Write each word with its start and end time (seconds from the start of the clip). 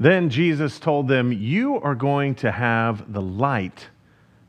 Then 0.00 0.30
Jesus 0.30 0.78
told 0.78 1.08
them, 1.08 1.30
You 1.30 1.78
are 1.82 1.94
going 1.94 2.34
to 2.36 2.50
have 2.50 3.12
the 3.12 3.20
light 3.20 3.90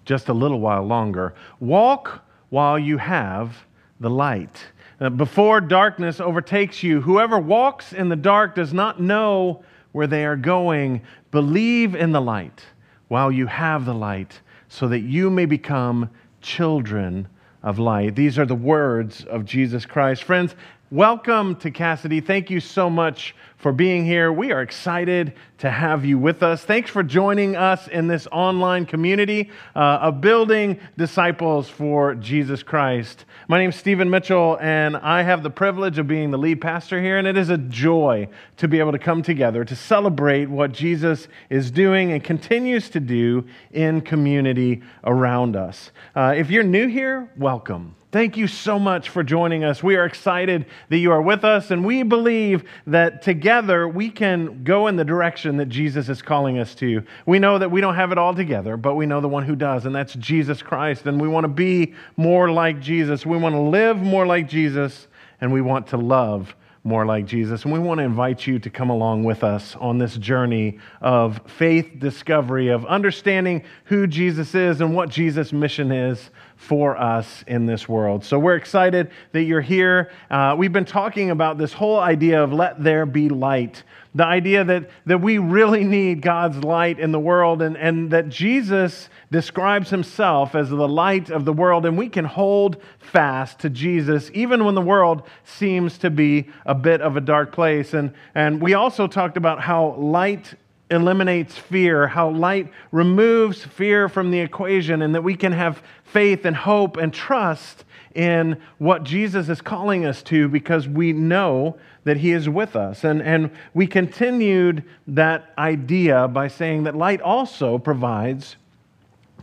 just 0.06 0.30
a 0.30 0.34
little 0.34 0.62
while 0.62 0.84
longer. 0.84 1.36
Walk 1.60 2.24
while 2.50 2.80
you 2.80 2.98
have 2.98 3.66
the 4.00 4.10
light. 4.10 4.66
Uh, 5.02 5.10
before 5.10 5.60
darkness 5.60 6.22
overtakes 6.22 6.82
you, 6.84 7.02
whoever 7.02 7.38
walks 7.38 7.92
in 7.92 8.08
the 8.08 8.16
dark 8.16 8.56
does 8.56 8.74
not 8.74 9.02
know 9.02 9.62
where 9.92 10.08
they 10.08 10.26
are 10.26 10.38
going. 10.38 11.02
Believe 11.32 11.96
in 11.96 12.14
the 12.14 12.22
light 12.22 12.66
while 13.10 13.30
you 13.30 13.46
have 13.48 13.84
the 13.84 13.94
light, 13.94 14.40
so 14.70 14.88
that 14.88 15.02
you 15.02 15.30
may 15.30 15.46
become 15.46 16.10
children 16.40 17.28
of 17.62 17.78
light. 17.78 18.16
These 18.16 18.40
are 18.40 18.46
the 18.46 18.56
words 18.56 19.26
of 19.26 19.44
Jesus 19.44 19.86
Christ. 19.86 20.24
Friends, 20.24 20.56
welcome 20.92 21.58
to 21.58 21.72
Cassidy. 21.72 22.22
Thank 22.22 22.50
you 22.50 22.62
so 22.62 22.90
much 22.90 23.36
for 23.62 23.72
being 23.72 24.04
here. 24.04 24.34
We 24.34 24.52
are 24.52 24.62
excited 24.62 25.34
to 25.60 25.70
have 25.70 26.04
you 26.04 26.18
with 26.18 26.42
us. 26.42 26.64
Thanks 26.64 26.90
for 26.90 27.04
joining 27.04 27.56
us 27.56 27.88
in 27.88 28.08
this 28.08 28.28
online 28.32 28.88
community 28.88 29.52
uh, 29.76 30.00
of 30.02 30.20
building 30.20 30.80
disciples 30.98 31.70
for 31.70 32.16
Jesus 32.16 32.64
Christ. 32.64 33.26
My 33.48 33.60
name 33.60 33.70
is 33.70 33.76
Stephen 33.76 34.10
Mitchell, 34.10 34.58
and 34.60 34.98
I 34.98 35.22
have 35.22 35.44
the 35.44 35.52
privilege 35.52 36.00
of 36.00 36.08
being 36.08 36.32
the 36.32 36.40
lead 36.40 36.60
pastor 36.60 37.00
here, 37.00 37.20
and 37.20 37.28
it 37.28 37.38
is 37.38 37.50
a 37.50 37.58
joy 37.60 38.28
to 38.58 38.68
be 38.68 38.80
able 38.80 38.94
to 38.94 39.00
come 39.00 39.22
together 39.22 39.64
to 39.64 39.76
celebrate 39.76 40.50
what 40.50 40.72
Jesus 40.72 41.28
is 41.52 41.70
doing 41.70 42.12
and 42.12 42.24
continues 42.24 42.90
to 42.90 43.00
do 43.00 43.46
in 43.72 44.02
community 44.02 44.82
around 45.04 45.56
us. 45.56 45.92
Uh, 46.16 46.34
if 46.36 46.50
you're 46.50 46.64
new 46.64 46.88
here, 46.88 47.30
welcome. 47.38 47.96
Thank 48.12 48.36
you 48.36 48.48
so 48.48 48.78
much 48.78 49.08
for 49.08 49.24
joining 49.24 49.64
us. 49.64 49.82
We 49.82 49.96
are 49.96 50.04
excited 50.04 50.66
that 50.90 50.98
you 50.98 51.14
are 51.14 51.22
with 51.22 51.46
us, 51.46 51.72
and 51.72 51.86
we 51.86 52.04
believe 52.04 52.66
that 52.88 53.22
together 53.22 53.51
we 53.88 54.10
can 54.10 54.64
go 54.64 54.88
in 54.88 54.96
the 54.96 55.04
direction 55.04 55.58
that 55.58 55.68
Jesus 55.68 56.10
is 56.10 56.22
calling 56.22 56.60
us 56.60 56.74
to. 56.76 57.04
We 57.26 57.40
know 57.40 57.58
that 57.58 57.70
we 57.70 57.82
don't 57.82 57.96
have 57.96 58.12
it 58.12 58.18
all 58.18 58.34
together, 58.34 58.78
but 58.78 58.96
we 58.96 59.06
know 59.06 59.22
the 59.22 59.28
one 59.28 59.44
who 59.44 59.56
does, 59.56 59.86
and 59.86 59.94
that's 59.94 60.14
Jesus 60.16 60.62
Christ. 60.62 61.06
And 61.06 61.20
we 61.20 61.28
want 61.28 61.44
to 61.44 61.50
be 61.50 61.94
more 62.18 62.52
like 62.52 62.80
Jesus. 62.80 63.26
We 63.26 63.38
want 63.38 63.54
to 63.54 63.62
live 63.62 63.98
more 63.98 64.26
like 64.26 64.48
Jesus, 64.48 65.08
and 65.40 65.52
we 65.52 65.62
want 65.62 65.88
to 65.88 65.98
love 65.98 66.56
more 66.84 67.06
like 67.06 67.26
Jesus. 67.26 67.64
And 67.64 67.72
we 67.72 67.80
want 67.80 68.00
to 68.00 68.04
invite 68.04 68.48
you 68.48 68.58
to 68.60 68.70
come 68.70 68.90
along 68.90 69.24
with 69.24 69.44
us 69.44 69.76
on 69.76 70.00
this 70.00 70.18
journey 70.18 70.80
of 71.00 71.40
faith 71.46 72.00
discovery, 72.00 72.70
of 72.70 72.86
understanding 72.86 73.64
who 73.86 74.08
Jesus 74.08 74.56
is 74.56 74.82
and 74.82 74.96
what 74.96 75.10
Jesus' 75.10 75.54
mission 75.54 75.92
is 75.92 76.32
for 76.56 76.98
us 76.98 77.44
in 77.48 77.66
this 77.66 77.88
world. 77.88 78.26
So 78.26 78.40
we're 78.40 78.56
excited 78.56 79.12
that 79.32 79.44
you're 79.44 79.62
here. 79.62 80.12
Uh, 80.30 80.56
we've 80.58 80.74
been 80.74 80.86
talking 80.86 81.30
about 81.30 81.58
this 81.58 81.74
whole 81.74 82.00
idea 82.00 82.44
of 82.44 82.52
let 82.52 82.84
there 82.84 83.06
be 83.06 83.30
light. 83.30 83.84
The 84.14 84.26
idea 84.26 84.66
that, 84.66 84.90
that 85.06 85.22
we 85.22 85.38
really 85.38 85.86
need 85.86 86.22
God's 86.22 86.58
light 86.58 87.00
in 87.00 87.14
the 87.14 87.20
world 87.20 87.62
and, 87.62 87.78
and 87.78 88.12
that 88.12 88.28
Jesus 88.28 89.10
describes 89.32 89.90
himself 89.90 90.54
as 90.54 90.70
the 90.70 90.88
light 90.88 91.30
of 91.30 91.46
the 91.46 91.54
world, 91.54 91.86
and 91.86 91.98
we 91.98 92.10
can 92.10 92.26
hold 92.26 92.76
fast 93.00 93.60
to 93.60 93.70
Jesus 93.70 94.30
even 94.34 94.66
when 94.66 94.76
the 94.76 94.82
world 94.82 95.24
seems 95.46 95.98
to 96.00 96.10
be 96.10 96.50
a 96.66 96.76
bit 96.76 97.00
of 97.00 97.16
a 97.16 97.22
dark 97.22 97.54
place. 97.54 97.94
And, 97.94 98.14
and 98.36 98.62
we 98.62 98.74
also 98.74 99.08
talked 99.08 99.38
about 99.38 99.62
how 99.62 99.96
light 99.96 100.56
eliminates 100.90 101.58
fear, 101.58 102.08
how 102.08 102.30
light 102.30 102.70
removes 102.92 103.64
fear 103.64 104.10
from 104.10 104.30
the 104.30 104.40
equation, 104.40 105.02
and 105.02 105.16
that 105.16 105.24
we 105.24 105.36
can 105.36 105.54
have 105.54 105.82
faith 106.04 106.44
and 106.44 106.56
hope 106.56 106.98
and 106.98 107.14
trust 107.14 107.86
in 108.16 108.62
what 108.78 109.04
Jesus 109.04 109.50
is 109.50 109.62
calling 109.62 110.06
us 110.06 110.22
to 110.24 110.48
because 110.48 110.88
we 110.88 111.14
know 111.14 111.78
that 112.04 112.18
He 112.18 112.32
is 112.32 112.50
with 112.50 112.76
us. 112.76 113.04
And, 113.04 113.22
and 113.22 113.52
we 113.74 113.88
continued 113.88 114.84
that 115.08 115.54
idea 115.58 116.28
by 116.28 116.48
saying 116.48 116.84
that 116.84 116.96
light 116.96 117.22
also 117.22 117.78
provides 117.78 118.56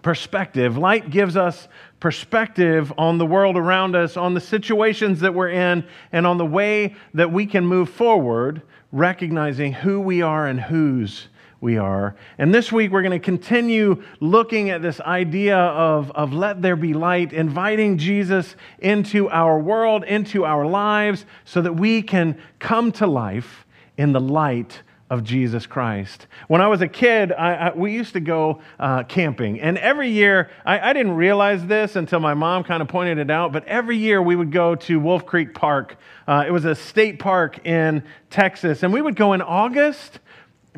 perspective. 0.02 0.77
Light 0.77 1.11
gives 1.11 1.36
us 1.36 1.69
perspective 2.00 2.92
on 2.96 3.19
the 3.19 3.27
world 3.27 3.56
around 3.56 3.96
us, 3.96 4.17
on 4.17 4.34
the 4.34 4.40
situations 4.40 5.20
that 5.20 5.35
we're 5.35 5.50
in, 5.50 5.85
and 6.12 6.27
on 6.27 6.39
the 6.39 6.46
way 6.46 6.95
that 7.14 7.33
we 7.33 7.46
can 7.46 7.67
move 7.67 7.90
forward, 7.90 8.62
recognizing 8.92 9.73
who 9.73 10.00
we 10.00 10.23
are 10.23 10.46
and 10.46 10.61
whose 10.61 11.29
we 11.61 11.77
are. 11.77 12.14
And 12.39 12.55
this 12.55 12.70
week, 12.70 12.92
we're 12.92 13.02
going 13.02 13.19
to 13.19 13.24
continue 13.24 14.02
looking 14.20 14.70
at 14.70 14.80
this 14.80 15.01
idea 15.01 15.57
of, 15.57 16.11
of 16.13 16.33
let 16.33 16.63
there 16.63 16.77
be 16.77 16.95
light, 16.95 17.33
inviting 17.33 17.98
Jesus 17.98 18.55
into 18.79 19.29
our 19.29 19.58
world, 19.58 20.05
into 20.05 20.45
our 20.45 20.67
lives, 20.67 21.24
so 21.45 21.61
that 21.63 21.74
we 21.74 22.02
can 22.02 22.41
come 22.58 22.92
to 22.92 23.07
life 23.07 23.67
in 23.97 24.13
the 24.13 24.20
light 24.20 24.83
of 25.11 25.24
Jesus 25.24 25.67
Christ. 25.67 26.27
When 26.48 26.61
I 26.61 26.68
was 26.68 26.83
a 26.83 26.89
kid, 26.89 27.33
I, 27.33 27.55
I, 27.55 27.74
we 27.74 27.92
used 27.92 28.13
to 28.13 28.20
go 28.20 28.61
uh, 28.79 29.05
camping. 29.05 29.58
And 29.61 29.79
every 29.79 30.11
year, 30.11 30.51
I, 30.67 30.91
I, 30.91 30.92
didn't 30.92 31.14
realize 31.14 31.67
this 31.67 31.97
until 31.97 32.20
my 32.20 32.35
mom 32.35 32.63
kind 32.63 32.83
of 32.83 32.89
pointed 32.89 33.17
it 33.17 33.30
out, 33.30 33.52
but 33.52 33.67
every 33.67 33.97
year 33.97 34.20
we 34.20 34.36
would 34.36 34.52
go 34.52 34.74
to 34.74 35.01
Wolf 35.01 35.24
Creek 35.24 35.55
Park. 35.55 35.97
Uh, 36.27 36.45
it 36.47 36.51
was 36.51 36.67
a 36.67 36.74
state 36.74 37.18
park 37.18 37.67
in 37.67 38.02
Texas. 38.29 38.83
And 38.83 38.92
we 38.92 39.01
would 39.01 39.17
go 39.17 39.33
in 39.33 39.41
August 39.41 40.20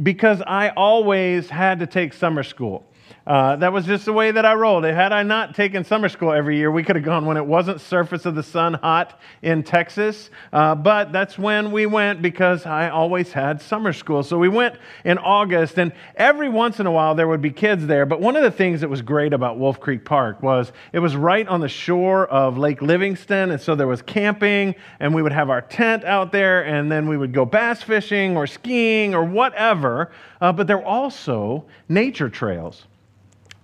because 0.03 0.43
I 0.47 0.71
always 0.71 1.49
had 1.51 1.81
to 1.81 1.87
take 1.87 2.13
summer 2.13 2.43
school. 2.43 2.90
Uh, 3.31 3.55
that 3.55 3.73
was 3.73 3.87
just 3.87 4.07
the 4.07 4.13
way 4.13 4.33
that 4.33 4.45
I 4.45 4.55
rolled. 4.55 4.83
Had 4.83 5.13
I 5.13 5.23
not 5.23 5.55
taken 5.55 5.85
summer 5.85 6.09
school 6.09 6.33
every 6.33 6.57
year, 6.57 6.69
we 6.69 6.83
could 6.83 6.97
have 6.97 7.05
gone 7.05 7.27
when 7.27 7.37
it 7.37 7.47
wasn't 7.47 7.81
surface 7.81 8.27
of 8.27 8.35
the 8.35 8.43
sun 8.43 8.75
hot 8.75 9.21
in 9.41 9.63
Texas. 9.63 10.31
Uh, 10.53 10.75
but 10.75 11.13
that's 11.13 11.39
when 11.39 11.71
we 11.71 11.87
went 11.87 12.23
because 12.23 12.67
I 12.67 12.89
always 12.89 13.31
had 13.31 13.63
summer 13.63 13.93
school. 13.93 14.25
So 14.25 14.37
we 14.37 14.49
went 14.49 14.75
in 15.05 15.17
August, 15.17 15.79
and 15.79 15.93
every 16.17 16.49
once 16.49 16.81
in 16.81 16.87
a 16.87 16.91
while 16.91 17.15
there 17.15 17.29
would 17.29 17.41
be 17.41 17.53
kids 17.53 17.87
there. 17.87 18.05
But 18.05 18.21
one 18.21 18.35
of 18.35 18.43
the 18.43 18.51
things 18.51 18.81
that 18.81 18.91
was 18.91 19.01
great 19.01 19.33
about 19.33 19.61
Wolf 19.61 19.79
Creek 19.79 20.05
Park 20.05 20.43
was 20.43 20.73
it 20.93 20.99
was 20.99 21.15
right 21.15 21.47
on 21.47 21.61
the 21.61 21.69
shore 21.69 22.27
of 22.27 22.59
Lake 22.59 22.83
Livingston, 22.83 23.53
and 23.53 23.61
so 23.61 23.77
there 23.77 23.87
was 23.87 24.03
camping, 24.03 24.75
and 24.99 25.15
we 25.15 25.23
would 25.23 25.31
have 25.31 25.51
our 25.51 25.63
tent 25.63 26.03
out 26.03 26.33
there, 26.33 26.63
and 26.63 26.91
then 26.91 27.09
we 27.09 27.17
would 27.17 27.33
go 27.33 27.45
bass 27.45 27.81
fishing 27.81 28.37
or 28.37 28.49
skiing 28.49 29.15
or 29.15 29.23
whatever. 29.23 30.11
Uh, 30.41 30.51
but 30.51 30.67
there 30.67 30.79
were 30.79 30.85
also 30.85 31.65
nature 31.89 32.29
trails. 32.29 32.87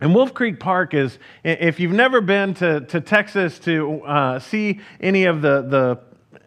And 0.01 0.15
Wolf 0.15 0.35
Creek 0.35 0.61
Park 0.61 0.93
is, 0.93 1.19
if 1.43 1.81
you've 1.81 1.93
never 1.93 2.21
been 2.21 2.55
to, 2.55 2.81
to 2.83 3.01
Texas 3.01 3.59
to 3.61 4.03
uh, 4.03 4.39
see 4.39 4.81
any 5.01 5.25
of 5.25 5.41
the, 5.41 5.63
the 5.63 5.99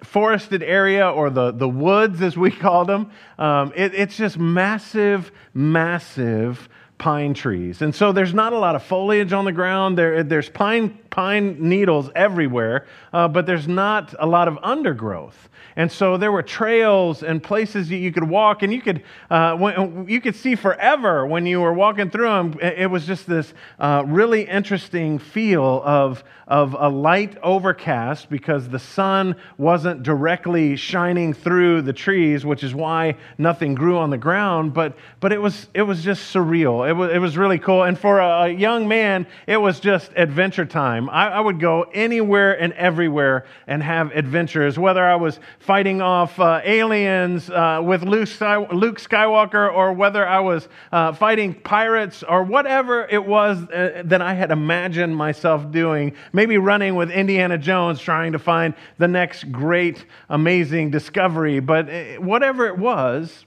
forested 0.05 0.61
area 0.61 1.09
or 1.09 1.29
the, 1.29 1.51
the 1.51 1.67
woods, 1.67 2.21
as 2.21 2.37
we 2.37 2.51
call 2.65 2.85
them, 2.85 3.11
um, 3.37 3.73
it, 3.75 3.95
it's 3.95 4.15
just 4.15 4.37
massive, 4.37 5.31
massive 5.53 6.69
pine 6.99 7.33
trees. 7.33 7.81
And 7.81 7.95
so 7.95 8.11
there's 8.11 8.33
not 8.33 8.53
a 8.53 8.59
lot 8.59 8.75
of 8.75 8.83
foliage 8.83 9.33
on 9.33 9.45
the 9.45 9.51
ground. 9.51 9.97
There, 9.97 10.21
there's 10.21 10.49
pine, 10.49 10.99
pine 11.09 11.57
needles 11.57 12.11
everywhere, 12.13 12.85
uh, 13.11 13.27
but 13.27 13.47
there's 13.47 13.67
not 13.67 14.13
a 14.19 14.27
lot 14.27 14.47
of 14.47 14.59
undergrowth. 14.61 15.49
And 15.75 15.89
so 15.89 16.17
there 16.17 16.31
were 16.31 16.43
trails 16.43 17.23
and 17.23 17.41
places 17.41 17.87
that 17.87 17.95
you 17.95 18.11
could 18.11 18.27
walk, 18.27 18.63
and 18.63 18.73
you 18.73 18.81
could, 18.81 19.03
uh, 19.29 20.03
you 20.07 20.19
could 20.19 20.35
see 20.35 20.55
forever 20.55 21.25
when 21.25 21.45
you 21.45 21.61
were 21.61 21.71
walking 21.71 22.09
through 22.09 22.27
them. 22.27 22.59
It 22.61 22.91
was 22.91 23.05
just 23.05 23.25
this 23.27 23.53
uh, 23.79 24.03
really 24.05 24.41
interesting 24.41 25.19
feel 25.19 25.81
of, 25.85 26.23
of 26.47 26.75
a 26.77 26.89
light 26.89 27.37
overcast 27.41 28.29
because 28.29 28.67
the 28.67 28.79
sun 28.79 29.37
wasn't 29.57 30.03
directly 30.03 30.75
shining 30.75 31.33
through 31.33 31.83
the 31.83 31.93
trees, 31.93 32.45
which 32.45 32.63
is 32.63 32.75
why 32.75 33.15
nothing 33.37 33.73
grew 33.73 33.97
on 33.97 34.09
the 34.09 34.17
ground. 34.17 34.73
But, 34.73 34.97
but 35.21 35.31
it, 35.31 35.41
was, 35.41 35.67
it 35.73 35.83
was 35.83 36.03
just 36.03 36.33
surreal. 36.33 36.88
It 36.89 36.93
was, 36.93 37.11
it 37.11 37.19
was 37.19 37.37
really 37.37 37.59
cool. 37.59 37.83
And 37.83 37.97
for 37.97 38.19
a 38.19 38.49
young 38.49 38.87
man, 38.87 39.27
it 39.45 39.57
was 39.57 39.79
just 39.79 40.11
adventure 40.15 40.65
time. 40.65 41.07
I, 41.07 41.27
I 41.27 41.39
would 41.39 41.59
go 41.59 41.83
anywhere 41.93 42.59
and 42.59 42.73
everywhere 42.73 43.45
and 43.67 43.83
have 43.83 44.11
adventures, 44.13 44.79
whether 44.79 45.03
I 45.03 45.15
was 45.15 45.39
fighting 45.59 46.01
off 46.01 46.39
uh, 46.39 46.61
aliens 46.63 47.47
uh, 47.51 47.79
with 47.83 48.01
Luke, 48.01 48.29
Luke, 48.73 48.99
Skywalker 48.99 49.71
or 49.71 49.93
whether 49.93 50.27
I 50.27 50.39
was 50.39 50.67
uh, 50.91 51.13
fighting 51.13 51.53
pirates 51.53 52.23
or 52.23 52.43
whatever 52.43 53.05
it 53.07 53.23
was 53.23 53.59
uh, 53.69 54.01
that 54.05 54.23
I 54.23 54.33
had 54.33 54.49
imagined 54.49 55.15
myself 55.15 55.71
doing. 55.71 56.15
Maybe 56.33 56.57
running 56.57 56.95
with 56.95 57.11
Indiana 57.11 57.59
Jones 57.59 58.01
trying 58.01 58.31
to 58.31 58.39
find 58.39 58.73
the 58.97 59.07
next 59.07 59.51
great, 59.51 60.05
amazing 60.27 60.89
discovery. 60.89 61.59
But 61.59 61.87
uh, 61.87 62.03
whatever 62.15 62.65
it 62.65 62.79
was, 62.79 63.45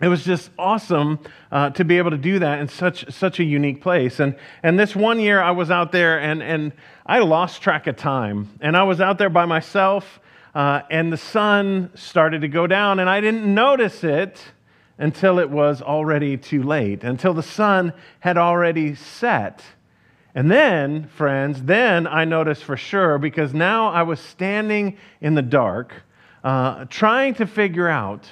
it 0.00 0.08
was 0.08 0.24
just 0.24 0.50
awesome 0.58 1.18
uh, 1.52 1.70
to 1.70 1.84
be 1.84 1.98
able 1.98 2.10
to 2.10 2.18
do 2.18 2.38
that 2.38 2.60
in 2.60 2.68
such 2.68 3.12
such 3.12 3.38
a 3.40 3.44
unique 3.44 3.82
place. 3.82 4.20
And 4.20 4.36
and 4.62 4.78
this 4.78 4.96
one 4.96 5.20
year 5.20 5.40
I 5.40 5.50
was 5.50 5.70
out 5.70 5.92
there 5.92 6.18
and 6.20 6.42
and 6.42 6.72
I 7.06 7.18
lost 7.18 7.62
track 7.62 7.86
of 7.86 7.96
time. 7.96 8.48
And 8.60 8.76
I 8.76 8.84
was 8.84 9.00
out 9.00 9.18
there 9.18 9.30
by 9.30 9.44
myself 9.44 10.20
uh, 10.54 10.82
and 10.90 11.12
the 11.12 11.16
sun 11.16 11.90
started 11.94 12.40
to 12.40 12.48
go 12.48 12.66
down, 12.66 12.98
and 12.98 13.08
I 13.08 13.20
didn't 13.20 13.52
notice 13.52 14.02
it 14.02 14.42
until 14.98 15.38
it 15.38 15.48
was 15.48 15.80
already 15.80 16.36
too 16.36 16.62
late, 16.62 17.04
until 17.04 17.32
the 17.32 17.42
sun 17.42 17.92
had 18.18 18.36
already 18.36 18.94
set. 18.94 19.62
And 20.34 20.50
then, 20.50 21.08
friends, 21.08 21.62
then 21.62 22.06
I 22.06 22.24
noticed 22.24 22.64
for 22.64 22.76
sure 22.76 23.18
because 23.18 23.54
now 23.54 23.88
I 23.88 24.02
was 24.02 24.20
standing 24.20 24.98
in 25.20 25.34
the 25.34 25.42
dark, 25.42 26.02
uh, 26.44 26.84
trying 26.86 27.34
to 27.34 27.46
figure 27.46 27.88
out 27.88 28.28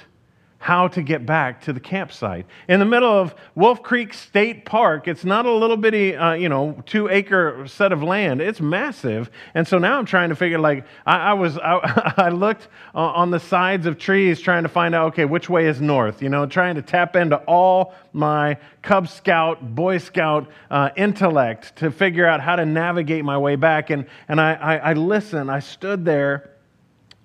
how 0.59 0.89
to 0.89 1.01
get 1.01 1.25
back 1.25 1.61
to 1.61 1.71
the 1.71 1.79
campsite. 1.79 2.45
In 2.67 2.79
the 2.79 2.85
middle 2.85 3.09
of 3.09 3.33
Wolf 3.55 3.81
Creek 3.81 4.13
State 4.13 4.65
Park, 4.65 5.07
it's 5.07 5.23
not 5.23 5.45
a 5.45 5.51
little 5.51 5.77
bitty, 5.77 6.15
uh, 6.15 6.33
you 6.33 6.49
know, 6.49 6.83
two 6.85 7.07
acre 7.09 7.65
set 7.65 7.93
of 7.93 8.03
land. 8.03 8.41
It's 8.41 8.59
massive. 8.59 9.31
And 9.53 9.65
so 9.65 9.77
now 9.77 9.97
I'm 9.97 10.05
trying 10.05 10.29
to 10.29 10.35
figure, 10.35 10.59
like, 10.59 10.85
I, 11.05 11.31
I 11.31 11.33
was, 11.33 11.57
I, 11.57 12.13
I 12.17 12.29
looked 12.29 12.67
on 12.93 13.31
the 13.31 13.39
sides 13.39 13.85
of 13.85 13.97
trees 13.97 14.41
trying 14.41 14.63
to 14.63 14.69
find 14.69 14.93
out, 14.93 15.07
okay, 15.13 15.23
which 15.23 15.49
way 15.49 15.65
is 15.65 15.79
north, 15.79 16.21
you 16.21 16.27
know, 16.27 16.45
trying 16.45 16.75
to 16.75 16.81
tap 16.81 17.15
into 17.15 17.37
all 17.37 17.93
my 18.11 18.57
Cub 18.81 19.07
Scout, 19.07 19.75
Boy 19.75 19.97
Scout 19.97 20.49
uh, 20.69 20.89
intellect 20.97 21.77
to 21.77 21.89
figure 21.89 22.25
out 22.25 22.41
how 22.41 22.57
to 22.57 22.65
navigate 22.65 23.23
my 23.23 23.37
way 23.37 23.55
back. 23.55 23.91
And, 23.91 24.05
and 24.27 24.41
I, 24.41 24.53
I, 24.55 24.75
I 24.77 24.93
listened, 24.93 25.49
I 25.49 25.59
stood 25.59 26.03
there 26.03 26.51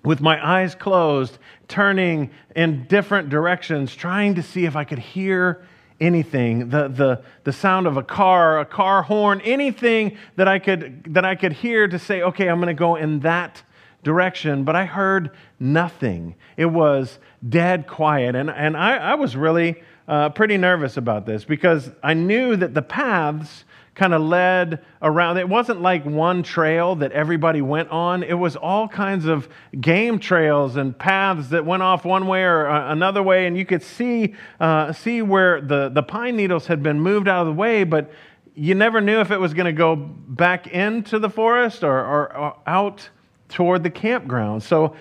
with 0.05 0.21
my 0.21 0.45
eyes 0.45 0.75
closed, 0.75 1.37
turning 1.67 2.29
in 2.55 2.85
different 2.85 3.29
directions, 3.29 3.95
trying 3.95 4.35
to 4.35 4.43
see 4.43 4.65
if 4.65 4.75
I 4.75 4.83
could 4.83 4.99
hear 4.99 5.65
anything 5.99 6.69
the, 6.69 6.87
the, 6.89 7.23
the 7.43 7.53
sound 7.53 7.87
of 7.87 7.97
a 7.97 8.03
car, 8.03 8.59
a 8.59 8.65
car 8.65 9.01
horn, 9.03 9.41
anything 9.41 10.17
that 10.35 10.47
I 10.47 10.59
could, 10.59 11.13
that 11.13 11.25
I 11.25 11.35
could 11.35 11.53
hear 11.53 11.87
to 11.87 11.97
say, 11.97 12.21
okay, 12.21 12.47
I'm 12.47 12.57
going 12.57 12.67
to 12.67 12.73
go 12.73 12.95
in 12.95 13.21
that 13.21 13.63
direction. 14.03 14.63
But 14.63 14.75
I 14.75 14.85
heard 14.85 15.31
nothing. 15.59 16.35
It 16.57 16.65
was 16.65 17.17
dead 17.47 17.87
quiet. 17.87 18.35
And, 18.35 18.49
and 18.49 18.77
I, 18.77 18.97
I 18.97 19.15
was 19.15 19.35
really 19.35 19.81
uh, 20.07 20.29
pretty 20.29 20.57
nervous 20.57 20.97
about 20.97 21.25
this 21.25 21.43
because 21.43 21.89
I 22.03 22.13
knew 22.13 22.55
that 22.55 22.73
the 22.73 22.81
paths 22.81 23.63
kind 23.95 24.13
of 24.13 24.21
led 24.21 24.83
around. 25.01 25.37
It 25.37 25.47
wasn't 25.47 25.81
like 25.81 26.05
one 26.05 26.43
trail 26.43 26.95
that 26.97 27.13
everybody 27.13 27.61
went 27.61 27.89
on, 27.89 28.23
it 28.23 28.33
was 28.33 28.55
all 28.55 28.87
kinds 28.87 29.25
of 29.25 29.47
game 29.79 30.19
trails 30.19 30.75
and 30.75 30.97
paths 30.97 31.49
that 31.49 31.65
went 31.65 31.81
off 31.81 32.05
one 32.05 32.27
way 32.27 32.43
or 32.43 32.67
uh, 32.67 32.91
another 32.91 33.23
way. 33.23 33.47
And 33.47 33.57
you 33.57 33.65
could 33.65 33.81
see, 33.81 34.35
uh, 34.59 34.91
see 34.91 35.21
where 35.21 35.61
the, 35.61 35.89
the 35.89 36.03
pine 36.03 36.35
needles 36.35 36.67
had 36.67 36.83
been 36.83 36.99
moved 36.99 37.27
out 37.27 37.41
of 37.41 37.47
the 37.47 37.59
way, 37.59 37.85
but 37.85 38.11
you 38.53 38.75
never 38.75 39.01
knew 39.01 39.19
if 39.19 39.31
it 39.31 39.39
was 39.39 39.53
going 39.53 39.65
to 39.65 39.73
go 39.73 39.95
back 39.95 40.67
into 40.67 41.19
the 41.19 41.29
forest 41.29 41.83
or, 41.83 41.97
or, 41.97 42.37
or 42.37 42.57
out 42.67 43.09
toward 43.49 43.83
the 43.83 43.89
campground. 43.89 44.63
So 44.63 44.95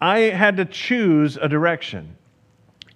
I 0.00 0.18
had 0.18 0.56
to 0.58 0.64
choose 0.64 1.36
a 1.36 1.48
direction. 1.48 2.16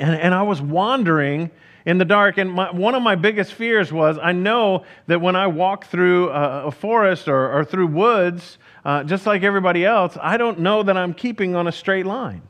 And, 0.01 0.15
and 0.15 0.35
I 0.35 0.43
was 0.43 0.61
wandering 0.61 1.51
in 1.89 1.97
the 1.97 2.05
dark. 2.05 2.37
And 2.37 2.53
my, 2.53 2.71
one 2.71 2.95
of 2.95 3.03
my 3.03 3.15
biggest 3.15 3.55
fears 3.55 3.91
was 3.91 4.19
I 4.23 4.33
know 4.33 4.85
that 5.07 5.23
when 5.23 5.35
I 5.35 5.47
walk 5.47 5.87
through 5.87 6.29
a, 6.29 6.67
a 6.67 6.71
forest 6.71 7.29
or, 7.29 7.51
or, 7.51 7.65
through 7.65 7.87
woods, 7.87 8.59
uh, 8.85 9.05
just 9.05 9.25
like 9.25 9.43
everybody 9.43 9.87
else, 9.87 10.19
I 10.21 10.37
don't 10.37 10.59
know 10.59 10.83
that 10.83 10.99
I'm 10.99 11.15
keeping 11.15 11.57
on 11.57 11.67
a 11.67 11.73
straight 11.73 12.05
line. 12.05 12.43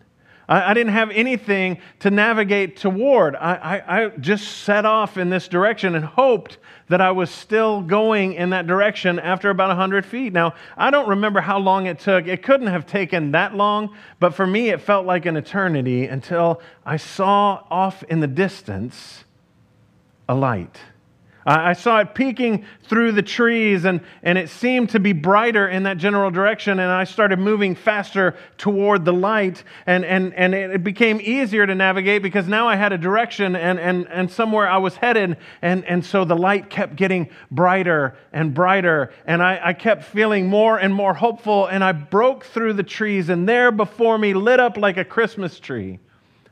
I, 0.48 0.72
I 0.72 0.74
didn't 0.74 0.92
have 0.92 1.12
anything 1.12 1.78
to 2.00 2.10
navigate 2.10 2.78
toward. 2.78 3.36
I, 3.36 3.54
I, 3.54 4.04
I 4.06 4.08
just 4.08 4.62
set 4.62 4.84
off 4.84 5.16
in 5.16 5.30
this 5.30 5.46
direction 5.46 5.94
and 5.94 6.04
hoped 6.04 6.58
that 6.88 7.00
I 7.00 7.12
was 7.12 7.30
still 7.30 7.80
going 7.80 8.32
in 8.32 8.50
that 8.50 8.66
direction 8.66 9.20
after 9.20 9.50
about 9.50 9.68
100 9.68 10.04
feet. 10.04 10.32
Now, 10.32 10.54
I 10.76 10.90
don't 10.90 11.08
remember 11.08 11.40
how 11.40 11.60
long 11.60 11.86
it 11.86 12.00
took. 12.00 12.26
It 12.26 12.42
couldn't 12.42 12.66
have 12.66 12.86
taken 12.86 13.30
that 13.30 13.54
long, 13.54 13.94
but 14.18 14.34
for 14.34 14.48
me, 14.48 14.70
it 14.70 14.80
felt 14.80 15.06
like 15.06 15.26
an 15.26 15.36
eternity 15.36 16.06
until 16.06 16.60
I 16.84 16.96
saw 16.96 17.62
off 17.70 18.02
in 18.02 18.18
the 18.18 18.26
distance 18.26 19.24
a 20.28 20.34
light. 20.34 20.78
I 21.48 21.72
saw 21.72 22.00
it 22.00 22.14
peeking 22.14 22.66
through 22.82 23.12
the 23.12 23.22
trees, 23.22 23.86
and, 23.86 24.02
and 24.22 24.36
it 24.36 24.50
seemed 24.50 24.90
to 24.90 25.00
be 25.00 25.14
brighter 25.14 25.66
in 25.66 25.84
that 25.84 25.96
general 25.96 26.30
direction. 26.30 26.78
And 26.78 26.92
I 26.92 27.04
started 27.04 27.38
moving 27.38 27.74
faster 27.74 28.36
toward 28.58 29.06
the 29.06 29.14
light, 29.14 29.64
and, 29.86 30.04
and, 30.04 30.34
and 30.34 30.54
it 30.54 30.84
became 30.84 31.20
easier 31.22 31.66
to 31.66 31.74
navigate 31.74 32.22
because 32.22 32.46
now 32.48 32.68
I 32.68 32.76
had 32.76 32.92
a 32.92 32.98
direction 32.98 33.56
and, 33.56 33.80
and, 33.80 34.06
and 34.08 34.30
somewhere 34.30 34.68
I 34.68 34.76
was 34.76 34.96
headed. 34.96 35.38
And, 35.62 35.86
and 35.86 36.04
so 36.04 36.26
the 36.26 36.36
light 36.36 36.68
kept 36.68 36.96
getting 36.96 37.30
brighter 37.50 38.14
and 38.30 38.52
brighter, 38.52 39.10
and 39.24 39.42
I, 39.42 39.58
I 39.64 39.72
kept 39.72 40.04
feeling 40.04 40.48
more 40.48 40.76
and 40.76 40.94
more 40.94 41.14
hopeful. 41.14 41.66
And 41.66 41.82
I 41.82 41.92
broke 41.92 42.44
through 42.44 42.74
the 42.74 42.82
trees, 42.82 43.30
and 43.30 43.48
there 43.48 43.72
before 43.72 44.18
me, 44.18 44.34
lit 44.34 44.60
up 44.60 44.76
like 44.76 44.98
a 44.98 45.04
Christmas 45.04 45.58
tree 45.58 45.98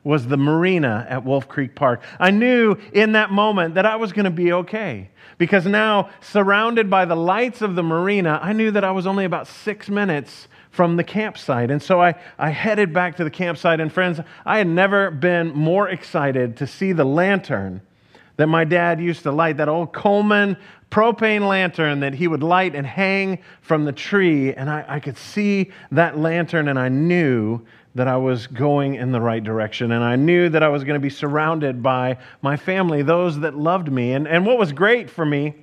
was 0.06 0.28
the 0.28 0.36
marina 0.36 1.04
at 1.10 1.24
Wolf 1.24 1.48
Creek 1.48 1.74
Park. 1.74 2.00
I 2.20 2.30
knew 2.30 2.76
in 2.92 3.12
that 3.12 3.32
moment 3.32 3.74
that 3.74 3.84
I 3.84 3.96
was 3.96 4.12
going 4.12 4.24
to 4.24 4.30
be 4.30 4.52
okay 4.52 5.10
because 5.36 5.66
now, 5.66 6.10
surrounded 6.20 6.88
by 6.88 7.06
the 7.06 7.16
lights 7.16 7.60
of 7.60 7.74
the 7.74 7.82
marina, 7.82 8.38
I 8.40 8.52
knew 8.52 8.70
that 8.70 8.84
I 8.84 8.92
was 8.92 9.04
only 9.04 9.24
about 9.24 9.48
six 9.48 9.88
minutes 9.88 10.46
from 10.70 10.94
the 10.96 11.02
campsite. 11.02 11.72
And 11.72 11.82
so 11.82 12.00
I, 12.00 12.14
I 12.38 12.50
headed 12.50 12.92
back 12.92 13.16
to 13.16 13.24
the 13.24 13.30
campsite. 13.30 13.80
And 13.80 13.92
friends, 13.92 14.20
I 14.44 14.58
had 14.58 14.68
never 14.68 15.10
been 15.10 15.48
more 15.48 15.88
excited 15.88 16.56
to 16.58 16.68
see 16.68 16.92
the 16.92 17.04
lantern 17.04 17.80
that 18.36 18.46
my 18.46 18.62
dad 18.62 19.00
used 19.00 19.24
to 19.24 19.32
light, 19.32 19.56
that 19.56 19.68
old 19.68 19.92
Coleman 19.92 20.56
propane 20.88 21.48
lantern 21.48 21.98
that 21.98 22.14
he 22.14 22.28
would 22.28 22.44
light 22.44 22.76
and 22.76 22.86
hang 22.86 23.40
from 23.60 23.84
the 23.84 23.92
tree. 23.92 24.54
And 24.54 24.70
I, 24.70 24.84
I 24.86 25.00
could 25.00 25.18
see 25.18 25.72
that 25.90 26.16
lantern, 26.16 26.68
and 26.68 26.78
I 26.78 26.90
knew 26.90 27.62
that 27.96 28.06
I 28.06 28.18
was 28.18 28.46
going 28.46 28.96
in 28.96 29.10
the 29.10 29.20
right 29.22 29.42
direction. 29.42 29.90
And 29.92 30.04
I 30.04 30.16
knew 30.16 30.50
that 30.50 30.62
I 30.62 30.68
was 30.68 30.84
going 30.84 31.00
to 31.00 31.02
be 31.02 31.08
surrounded 31.08 31.82
by 31.82 32.18
my 32.42 32.58
family, 32.58 33.02
those 33.02 33.40
that 33.40 33.56
loved 33.56 33.90
me. 33.90 34.12
And, 34.12 34.28
and 34.28 34.44
what 34.44 34.58
was 34.58 34.70
great 34.72 35.08
for 35.08 35.24
me 35.24 35.54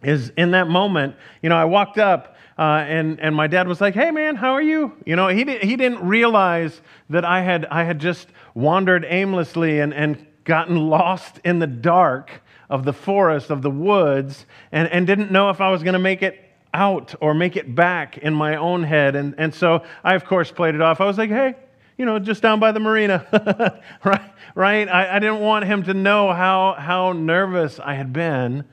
is 0.00 0.30
in 0.36 0.52
that 0.52 0.68
moment, 0.68 1.16
you 1.42 1.48
know, 1.48 1.56
I 1.56 1.64
walked 1.64 1.98
up 1.98 2.36
uh, 2.56 2.84
and, 2.86 3.18
and 3.20 3.34
my 3.34 3.48
dad 3.48 3.66
was 3.66 3.80
like, 3.80 3.94
hey, 3.94 4.12
man, 4.12 4.36
how 4.36 4.52
are 4.52 4.62
you? 4.62 4.92
You 5.04 5.16
know, 5.16 5.26
he, 5.26 5.42
did, 5.42 5.60
he 5.60 5.74
didn't 5.74 6.06
realize 6.06 6.80
that 7.10 7.24
I 7.24 7.42
had, 7.42 7.66
I 7.66 7.82
had 7.82 7.98
just 7.98 8.28
wandered 8.54 9.04
aimlessly 9.06 9.80
and, 9.80 9.92
and 9.92 10.24
gotten 10.44 10.76
lost 10.76 11.40
in 11.44 11.58
the 11.58 11.66
dark 11.66 12.42
of 12.70 12.84
the 12.84 12.92
forest, 12.92 13.50
of 13.50 13.62
the 13.62 13.70
woods, 13.70 14.46
and, 14.70 14.88
and 14.88 15.04
didn't 15.04 15.32
know 15.32 15.50
if 15.50 15.60
I 15.60 15.72
was 15.72 15.82
going 15.82 15.94
to 15.94 15.98
make 15.98 16.22
it 16.22 16.45
out 16.76 17.14
or 17.20 17.34
make 17.34 17.56
it 17.56 17.74
back 17.74 18.18
in 18.18 18.34
my 18.34 18.56
own 18.56 18.82
head. 18.82 19.16
And, 19.16 19.34
and 19.38 19.54
so 19.54 19.82
I, 20.04 20.14
of 20.14 20.24
course, 20.24 20.52
played 20.52 20.74
it 20.74 20.82
off. 20.82 21.00
I 21.00 21.06
was 21.06 21.16
like, 21.16 21.30
hey, 21.30 21.54
you 21.96 22.04
know, 22.04 22.18
just 22.18 22.42
down 22.42 22.60
by 22.60 22.72
the 22.72 22.80
marina, 22.80 23.80
right? 24.04 24.32
Right? 24.54 24.88
I, 24.88 25.16
I 25.16 25.18
didn't 25.18 25.40
want 25.40 25.64
him 25.64 25.82
to 25.84 25.94
know 25.94 26.32
how, 26.32 26.74
how 26.78 27.12
nervous 27.12 27.80
I 27.80 27.94
had 27.94 28.12
been 28.12 28.64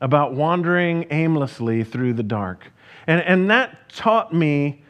about 0.00 0.32
wandering 0.34 1.06
aimlessly 1.10 1.84
through 1.84 2.14
the 2.14 2.22
dark. 2.22 2.72
And, 3.06 3.20
and 3.20 3.50
that 3.50 3.90
taught 3.90 4.32
me 4.32 4.82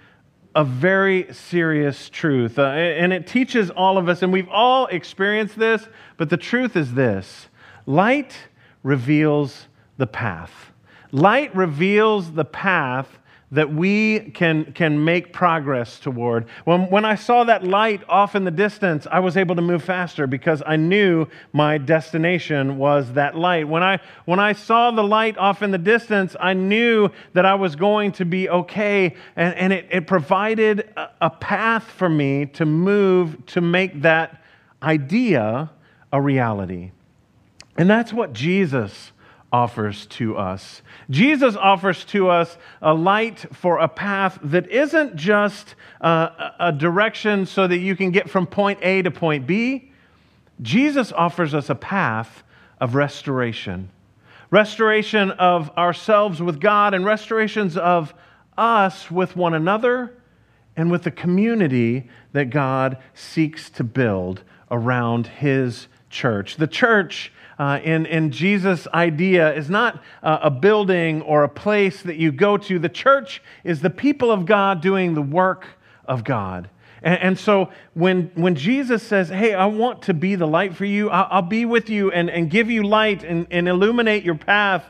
a 0.55 0.65
very 0.65 1.33
serious 1.33 2.09
truth. 2.09 2.59
Uh, 2.59 2.67
and 2.67 3.13
it 3.13 3.27
teaches 3.27 3.71
all 3.71 3.99
of 3.99 4.09
us, 4.09 4.23
and 4.23 4.33
we've 4.33 4.49
all 4.49 4.87
experienced 4.87 5.59
this, 5.59 5.87
but 6.17 6.31
the 6.31 6.37
truth 6.37 6.77
is 6.77 6.95
this 6.95 7.49
light 7.87 8.37
reveals 8.83 9.67
the 9.97 10.07
path. 10.07 10.72
Light 11.13 11.55
reveals 11.55 12.33
the 12.33 12.45
path 12.45 13.19
that 13.53 13.73
we 13.73 14.31
can, 14.31 14.73
can 14.73 15.05
make 15.05 15.31
progress 15.31 16.01
toward. 16.01 16.49
When, 16.65 16.89
when 16.91 17.05
I 17.05 17.17
saw 17.17 17.45
that 17.45 17.63
light 17.63 18.03
off 18.09 18.35
in 18.35 18.45
the 18.45 18.51
distance, 18.51 19.07
I 19.11 19.21
was 19.21 19.37
able 19.37 19.55
to 19.57 19.63
move 19.63 19.85
faster 19.85 20.27
because 20.27 20.63
I 20.65 20.77
knew 20.77 21.27
my 21.53 21.77
destination 21.77 22.79
was 22.79 23.13
that 23.13 23.37
light. 23.37 23.69
When 23.69 23.83
I, 23.83 24.01
when 24.25 24.41
I 24.41 24.55
saw 24.55 24.91
the 24.91 25.05
light 25.05 25.37
off 25.37 25.63
in 25.63 25.71
the 25.71 25.77
distance, 25.77 26.35
I 26.41 26.55
knew 26.55 27.11
that 27.35 27.45
I 27.45 27.55
was 27.55 27.77
going 27.77 28.13
to 28.13 28.25
be 28.25 28.49
okay, 28.49 29.15
and, 29.37 29.55
and 29.55 29.73
it, 29.75 29.87
it 29.91 30.07
provided 30.07 30.91
a, 30.97 31.11
a 31.21 31.31
path 31.31 31.85
for 31.85 32.09
me 32.09 32.47
to 32.55 32.65
move 32.65 33.45
to 33.47 33.61
make 33.61 34.01
that 34.01 34.43
idea 34.83 35.71
a 36.11 36.21
reality. 36.23 36.93
And 37.77 37.89
that's 37.89 38.15
what 38.15 38.33
Jesus 38.33 39.12
offers 39.53 40.07
to 40.07 40.37
us. 40.37 40.83
Jesus 41.11 41.55
offers 41.55 42.05
to 42.07 42.31
us 42.31 42.57
a 42.81 42.95
light 42.95 43.45
for 43.53 43.79
a 43.79 43.89
path 43.89 44.39
that 44.43 44.71
isn't 44.71 45.15
just 45.15 45.75
uh, 46.01 46.51
a 46.59 46.73
direction 46.73 47.47
so 47.47 47.67
that 47.67 47.79
you 47.79 47.95
can 47.95 48.11
get 48.11 48.31
from 48.31 48.47
point 48.47 48.79
A 48.83 49.03
to 49.03 49.11
point 49.11 49.47
B. 49.47 49.93
Jesus 50.63 51.13
offers 51.13 51.55
us 51.55 51.69
a 51.69 51.75
path 51.75 52.43
of 52.81 52.95
restoration 52.95 53.91
restoration 54.53 55.31
of 55.33 55.71
ourselves 55.79 56.41
with 56.41 56.61
God 56.61 56.93
and 56.93 57.05
restorations 57.05 57.77
of 57.77 58.15
us 58.57 59.11
with 59.11 59.35
one 59.35 59.55
another 59.55 60.13
and 60.77 60.91
with 60.91 61.03
the 61.03 61.11
community 61.11 62.09
that 62.33 62.51
God 62.51 62.99
seeks 63.15 63.71
to 63.71 63.83
build 63.83 64.43
around 64.71 65.27
His 65.27 65.89
church. 66.11 66.57
The 66.57 66.67
church 66.67 67.33
uh, 67.63 67.79
in, 67.79 68.33
Jesus' 68.33 68.89
idea 68.93 69.55
is 69.55 69.71
not 69.71 70.03
uh, 70.21 70.41
a 70.43 70.51
building 70.51 71.23
or 71.23 71.45
a 71.45 71.49
place 71.49 72.03
that 72.03 72.17
you 72.17 72.33
go 72.33 72.57
to. 72.57 72.77
The 72.81 72.89
church 72.89 73.41
is 73.63 73.81
the 73.81 73.89
people 73.89 74.33
of 74.33 74.47
God 74.47 74.81
doing 74.81 75.15
the 75.15 75.23
work 75.23 75.67
of 76.05 76.25
God. 76.25 76.69
And, 77.05 77.21
and 77.21 77.39
so 77.39 77.71
when, 77.95 78.33
when 78.35 78.57
Jesus 78.57 79.05
says, 79.05 79.29
Hey, 79.29 79.55
I 79.55 79.67
want 79.67 80.03
to 80.03 80.15
be 80.15 80.35
the 80.35 80.47
light 80.47 80.75
for 80.75 80.85
you, 80.85 81.09
I'll, 81.09 81.29
I'll 81.31 81.43
be 81.43 81.65
with 81.65 81.89
you 81.89 82.11
and, 82.11 82.29
and 82.29 82.51
give 82.51 82.69
you 82.69 82.83
light 82.83 83.23
and, 83.23 83.47
and 83.53 83.69
illuminate 83.69 84.25
your 84.25 84.35
path, 84.35 84.85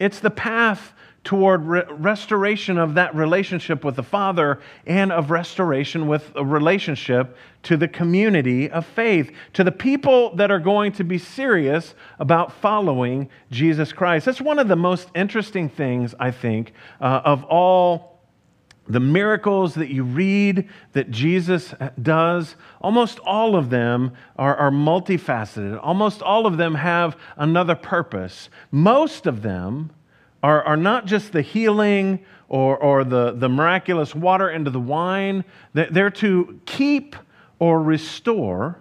it's 0.00 0.18
the 0.18 0.30
path 0.30 0.92
toward 1.28 1.66
re- 1.66 1.82
restoration 1.90 2.78
of 2.78 2.94
that 2.94 3.14
relationship 3.14 3.84
with 3.84 3.96
the 3.96 4.02
Father 4.02 4.58
and 4.86 5.12
of 5.12 5.30
restoration 5.30 6.06
with 6.06 6.32
a 6.36 6.42
relationship 6.42 7.36
to 7.62 7.76
the 7.76 7.86
community 7.86 8.70
of 8.70 8.86
faith, 8.86 9.30
to 9.52 9.62
the 9.62 9.70
people 9.70 10.34
that 10.36 10.50
are 10.50 10.58
going 10.58 10.90
to 10.90 11.04
be 11.04 11.18
serious 11.18 11.94
about 12.18 12.50
following 12.50 13.28
Jesus 13.50 13.92
Christ. 13.92 14.24
That's 14.24 14.40
one 14.40 14.58
of 14.58 14.68
the 14.68 14.76
most 14.76 15.10
interesting 15.14 15.68
things, 15.68 16.14
I 16.18 16.30
think, 16.30 16.72
uh, 16.98 17.20
of 17.22 17.44
all 17.44 18.22
the 18.88 18.98
miracles 18.98 19.74
that 19.74 19.90
you 19.90 20.04
read 20.04 20.66
that 20.94 21.10
Jesus 21.10 21.74
does, 22.00 22.56
almost 22.80 23.18
all 23.18 23.54
of 23.54 23.68
them 23.68 24.12
are, 24.36 24.56
are, 24.56 24.70
multifaceted. 24.70 25.78
Almost 25.82 26.22
all 26.22 26.46
of 26.46 26.56
them 26.56 26.74
have 26.76 27.18
another 27.36 27.74
purpose. 27.74 28.48
Most 28.70 29.26
of 29.26 29.42
them 29.42 29.90
are, 30.42 30.62
are 30.62 30.76
not 30.76 31.06
just 31.06 31.32
the 31.32 31.42
healing 31.42 32.20
or, 32.48 32.76
or 32.76 33.04
the, 33.04 33.32
the 33.32 33.48
miraculous 33.48 34.14
water 34.14 34.50
into 34.50 34.70
the 34.70 34.80
wine, 34.80 35.44
they're 35.72 36.10
to 36.10 36.60
keep 36.66 37.16
or 37.58 37.82
restore 37.82 38.80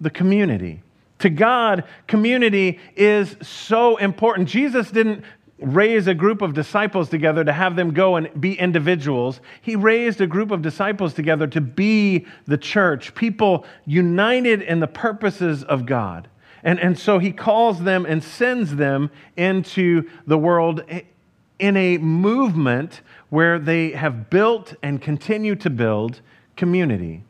the 0.00 0.10
community. 0.10 0.82
To 1.20 1.30
God, 1.30 1.84
community 2.06 2.80
is 2.96 3.36
so 3.42 3.96
important. 3.96 4.48
Jesus 4.48 4.90
didn't 4.90 5.24
raise 5.58 6.08
a 6.08 6.14
group 6.14 6.42
of 6.42 6.54
disciples 6.54 7.08
together 7.08 7.44
to 7.44 7.52
have 7.52 7.76
them 7.76 7.92
go 7.92 8.16
and 8.16 8.40
be 8.40 8.58
individuals. 8.58 9.40
He 9.60 9.76
raised 9.76 10.20
a 10.20 10.26
group 10.26 10.50
of 10.50 10.62
disciples 10.62 11.14
together 11.14 11.46
to 11.48 11.60
be 11.60 12.26
the 12.46 12.58
church, 12.58 13.14
people 13.14 13.64
united 13.86 14.62
in 14.62 14.80
the 14.80 14.88
purposes 14.88 15.62
of 15.62 15.86
God. 15.86 16.28
And, 16.64 16.78
and 16.78 16.98
so 16.98 17.18
he 17.18 17.32
calls 17.32 17.82
them 17.82 18.06
and 18.06 18.22
sends 18.22 18.76
them 18.76 19.10
into 19.36 20.08
the 20.26 20.38
world 20.38 20.84
in 21.58 21.76
a 21.76 21.98
movement 21.98 23.00
where 23.30 23.58
they 23.58 23.92
have 23.92 24.30
built 24.30 24.74
and 24.82 25.00
continue 25.00 25.54
to 25.56 25.70
build 25.70 26.20
community. 26.56 27.24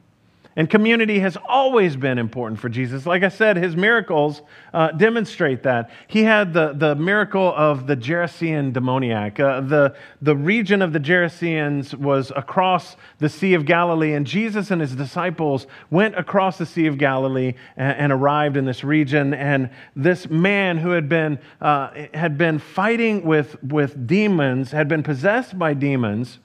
And 0.55 0.69
community 0.69 1.21
has 1.21 1.39
always 1.49 1.97
been 1.97 2.19
important 2.19 2.61
for 2.61 2.69
Jesus. 2.69 3.07
Like 3.07 3.23
I 3.23 3.31
said, 3.31 3.57
his 3.57 3.75
miracles 3.75 4.43
uh, 4.75 4.91
demonstrate 4.93 5.63
that. 5.63 5.91
He 6.09 6.25
had 6.25 6.53
the, 6.53 6.75
the 6.75 6.95
miracle 6.95 7.55
of 7.57 7.87
the 7.87 7.97
Gerasene 7.97 8.73
demoniac. 8.73 9.41
Uh, 9.41 9.63
the, 9.63 9.97
the 10.21 10.37
region 10.37 10.83
of 10.83 10.93
the 10.93 11.01
Gerasenes 11.01 11.95
was 11.95 12.33
across 12.37 12.97
the 13.19 13.31
Sea 13.31 13.55
of 13.55 13.65
Galilee, 13.65 14.13
and 14.13 14.27
Jesus 14.27 14.71
and 14.71 14.83
his 14.83 14.95
disciples 14.95 15.67
went 15.91 16.19
across 16.19 16.59
the 16.59 16.67
Sea 16.67 16.87
of 16.87 16.99
Galilee 16.99 17.55
and, 17.77 17.97
and 17.99 18.13
arrived 18.13 18.59
in 18.59 18.67
this 18.67 18.85
region. 18.85 19.33
And 19.33 19.71
this 19.97 20.29
man 20.29 20.77
who 20.77 20.91
had 20.91 21.09
been, 21.09 21.39
uh, 21.63 21.91
had 22.13 22.37
been 22.37 22.59
fighting 22.59 23.25
with, 23.25 23.63
with 23.63 24.07
demons, 24.07 24.71
had 24.71 24.87
been 24.87 25.03
possessed 25.03 25.59
by 25.59 25.73
demons, 25.73 26.41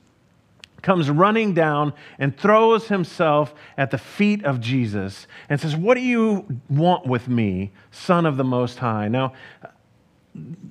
comes 0.82 1.10
running 1.10 1.54
down 1.54 1.94
and 2.20 2.38
throws 2.38 2.88
himself 2.88 3.54
at 3.78 3.92
the 3.92 3.98
feet 3.98 4.44
of 4.46 4.62
Jesus 4.62 5.28
and 5.50 5.60
says, 5.60 5.76
What 5.76 5.96
do 5.96 6.02
you 6.02 6.62
want 6.70 7.06
with 7.06 7.28
me, 7.28 7.72
Son 7.92 8.26
of 8.26 8.38
the 8.38 8.44
Most 8.44 8.80
High? 8.80 9.08
Now, 9.08 9.34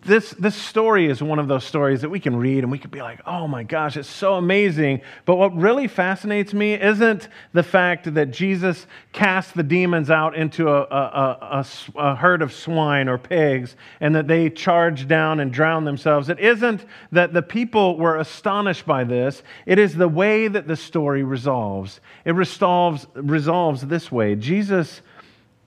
this, 0.07 0.31
this 0.39 0.55
story 0.55 1.07
is 1.07 1.23
one 1.23 1.39
of 1.39 1.49
those 1.49 1.65
stories 1.65 2.03
that 2.03 2.09
we 2.09 2.21
can 2.21 2.37
read 2.37 2.63
and 2.63 2.71
we 2.71 2.79
could 2.79 2.91
be 2.91 3.03
like, 3.03 3.21
oh 3.27 3.49
my 3.49 3.65
gosh, 3.65 3.97
it's 3.97 4.09
so 4.09 4.35
amazing. 4.35 5.01
But 5.25 5.37
what 5.37 5.57
really 5.57 5.89
fascinates 5.89 6.55
me 6.55 6.75
isn't 6.75 7.29
the 7.53 7.63
fact 7.63 8.15
that 8.15 8.31
Jesus 8.31 8.87
cast 9.13 9.55
the 9.55 9.63
demons 9.63 10.11
out 10.11 10.37
into 10.37 10.69
a, 10.69 10.83
a, 10.83 11.65
a, 11.65 11.67
a 11.97 12.15
herd 12.15 12.43
of 12.43 12.53
swine 12.53 13.09
or 13.09 13.19
pigs 13.19 13.75
and 14.01 14.15
that 14.15 14.29
they 14.29 14.49
charged 14.49 15.09
down 15.09 15.41
and 15.41 15.53
drowned 15.53 15.87
themselves. 15.87 16.29
It 16.29 16.39
isn't 16.39 16.85
that 17.11 17.33
the 17.33 17.43
people 17.43 17.99
were 17.99 18.17
astonished 18.17 18.87
by 18.87 19.05
this, 19.05 19.43
it 19.67 19.79
is 19.79 19.95
the 19.95 20.09
way 20.09 20.47
that 20.47 20.69
the 20.69 20.77
story 20.77 21.25
resolves. 21.25 22.01
It 22.25 22.33
resolves, 22.33 23.07
resolves 23.15 23.83
this 23.83 24.13
way 24.13 24.37
Jesus 24.37 25.03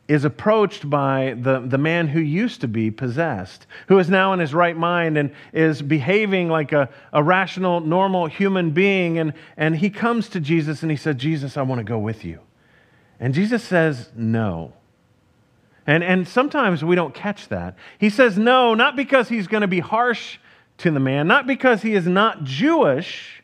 is 0.10 0.26
approached 0.26 0.90
by 0.90 1.36
the, 1.40 1.60
the 1.60 1.78
man 1.78 2.08
who 2.08 2.20
used 2.20 2.62
to 2.62 2.68
be 2.68 2.90
possessed, 2.90 3.68
who 3.88 4.00
is 4.00 4.10
now 4.10 4.34
in 4.34 4.40
his 4.40 4.56
right 4.56 4.76
mind 4.76 5.20
and 5.20 5.32
is 5.54 5.84
behaving 5.84 6.50
like 6.50 6.72
a, 6.74 6.90
a 7.14 7.24
rational, 7.24 7.80
normal 7.80 8.26
human 8.26 8.72
being. 8.72 9.20
And, 9.20 9.34
and 9.56 9.78
he 9.78 9.92
comes 9.92 10.28
to 10.30 10.40
Jesus 10.40 10.82
and 10.82 10.90
he 10.90 10.98
said, 10.98 11.20
Jesus, 11.20 11.58
I 11.58 11.62
want 11.62 11.78
to 11.78 11.84
go 11.84 12.00
with 12.00 12.26
you. 12.26 12.40
And 13.20 13.36
Jesus 13.36 13.64
says, 13.64 14.10
No. 14.16 14.74
And, 15.86 16.04
and 16.04 16.28
sometimes 16.28 16.84
we 16.84 16.96
don't 16.96 17.14
catch 17.14 17.48
that. 17.50 17.76
He 17.98 18.12
says 18.12 18.38
no, 18.38 18.76
not 18.76 18.96
because 18.96 19.28
he's 19.28 19.48
going 19.48 19.62
to 19.62 19.68
be 19.68 19.80
harsh 19.80 20.38
to 20.80 20.92
the 20.92 21.00
man, 21.00 21.28
not 21.28 21.48
because 21.48 21.82
he 21.82 21.96
is 21.96 22.06
not 22.06 22.44
Jewish, 22.44 23.42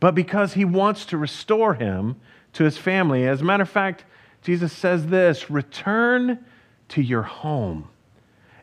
but 0.00 0.16
because 0.16 0.54
he 0.54 0.64
wants 0.64 1.06
to 1.06 1.16
restore 1.16 1.74
him 1.74 2.16
to 2.54 2.64
his 2.64 2.76
family. 2.76 3.24
As 3.24 3.40
a 3.40 3.44
matter 3.44 3.62
of 3.62 3.70
fact, 3.70 4.04
Jesus 4.46 4.72
says 4.72 5.08
this 5.08 5.50
return 5.50 6.38
to 6.90 7.02
your 7.02 7.22
home 7.22 7.88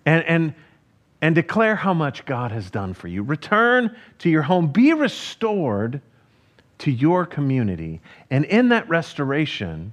and, 0.05 0.23
and, 0.23 0.53
and 1.21 1.35
declare 1.35 1.75
how 1.75 1.93
much 1.93 2.25
God 2.25 2.53
has 2.53 2.71
done 2.71 2.93
for 2.93 3.09
you. 3.09 3.21
Return 3.21 3.93
to 4.19 4.29
your 4.29 4.43
home. 4.43 4.67
Be 4.67 4.93
restored 4.93 5.99
to 6.77 6.89
your 6.89 7.25
community. 7.25 7.99
And 8.29 8.45
in 8.45 8.69
that 8.69 8.87
restoration, 8.87 9.91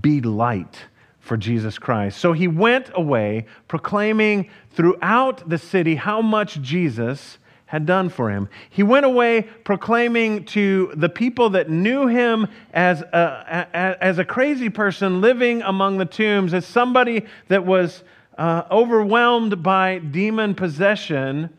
be 0.00 0.20
light 0.20 0.86
for 1.20 1.36
Jesus 1.36 1.78
Christ. 1.78 2.18
So 2.18 2.32
he 2.32 2.48
went 2.48 2.90
away 2.92 3.46
proclaiming 3.68 4.50
throughout 4.72 5.48
the 5.48 5.58
city 5.58 5.94
how 5.94 6.22
much 6.22 6.60
Jesus 6.60 7.38
had 7.68 7.84
done 7.84 8.08
for 8.08 8.30
him. 8.30 8.48
He 8.70 8.82
went 8.82 9.04
away 9.04 9.42
proclaiming 9.42 10.46
to 10.46 10.90
the 10.96 11.10
people 11.10 11.50
that 11.50 11.68
knew 11.68 12.06
him 12.06 12.48
as 12.72 13.02
a, 13.02 13.68
as 14.02 14.18
a 14.18 14.24
crazy 14.24 14.70
person 14.70 15.20
living 15.20 15.60
among 15.60 15.98
the 15.98 16.06
tombs, 16.06 16.54
as 16.54 16.64
somebody 16.64 17.26
that 17.48 17.66
was 17.66 18.02
uh, 18.38 18.62
overwhelmed 18.70 19.62
by 19.62 19.98
demon 19.98 20.54
possession 20.54 21.50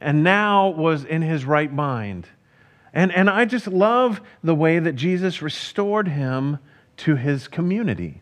and 0.00 0.22
now 0.22 0.68
was 0.68 1.04
in 1.04 1.20
his 1.20 1.44
right 1.44 1.72
mind. 1.72 2.28
And, 2.94 3.12
and 3.12 3.28
I 3.28 3.44
just 3.44 3.66
love 3.66 4.20
the 4.44 4.54
way 4.54 4.78
that 4.78 4.92
Jesus 4.92 5.42
restored 5.42 6.06
him 6.06 6.58
to 6.98 7.16
his 7.16 7.48
community. 7.48 8.20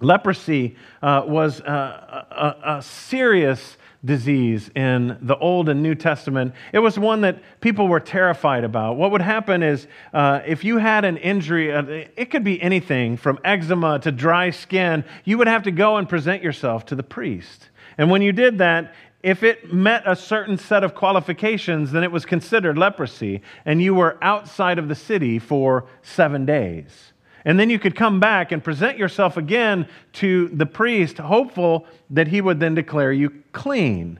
Leprosy 0.00 0.74
uh, 1.00 1.22
was 1.28 1.60
uh, 1.60 2.24
a, 2.64 2.78
a 2.78 2.82
serious 2.82 3.76
disease 4.04 4.70
in 4.74 5.16
the 5.22 5.36
Old 5.38 5.68
and 5.68 5.82
New 5.82 5.94
Testament. 5.94 6.54
It 6.72 6.80
was 6.80 6.98
one 6.98 7.22
that 7.22 7.42
people 7.60 7.88
were 7.88 8.00
terrified 8.00 8.64
about. 8.64 8.96
What 8.96 9.10
would 9.10 9.22
happen 9.22 9.62
is 9.62 9.86
uh, 10.12 10.40
if 10.46 10.64
you 10.64 10.78
had 10.78 11.04
an 11.04 11.16
injury, 11.16 11.72
uh, 11.72 11.84
it 12.16 12.30
could 12.30 12.44
be 12.44 12.60
anything 12.60 13.16
from 13.16 13.38
eczema 13.44 13.98
to 14.00 14.12
dry 14.12 14.50
skin, 14.50 15.04
you 15.24 15.38
would 15.38 15.48
have 15.48 15.62
to 15.64 15.70
go 15.70 15.96
and 15.96 16.08
present 16.08 16.42
yourself 16.42 16.84
to 16.86 16.94
the 16.94 17.02
priest. 17.02 17.70
And 17.96 18.10
when 18.10 18.22
you 18.22 18.32
did 18.32 18.58
that, 18.58 18.94
if 19.22 19.42
it 19.42 19.72
met 19.72 20.02
a 20.04 20.14
certain 20.14 20.58
set 20.58 20.84
of 20.84 20.94
qualifications, 20.94 21.92
then 21.92 22.04
it 22.04 22.12
was 22.12 22.26
considered 22.26 22.76
leprosy, 22.76 23.40
and 23.64 23.80
you 23.80 23.94
were 23.94 24.18
outside 24.20 24.78
of 24.78 24.88
the 24.88 24.94
city 24.94 25.38
for 25.38 25.86
seven 26.02 26.44
days. 26.44 27.13
And 27.44 27.60
then 27.60 27.70
you 27.70 27.78
could 27.78 27.94
come 27.94 28.20
back 28.20 28.52
and 28.52 28.64
present 28.64 28.96
yourself 28.98 29.36
again 29.36 29.86
to 30.14 30.48
the 30.48 30.66
priest, 30.66 31.18
hopeful 31.18 31.86
that 32.10 32.28
he 32.28 32.40
would 32.40 32.60
then 32.60 32.74
declare 32.74 33.12
you 33.12 33.42
clean. 33.52 34.18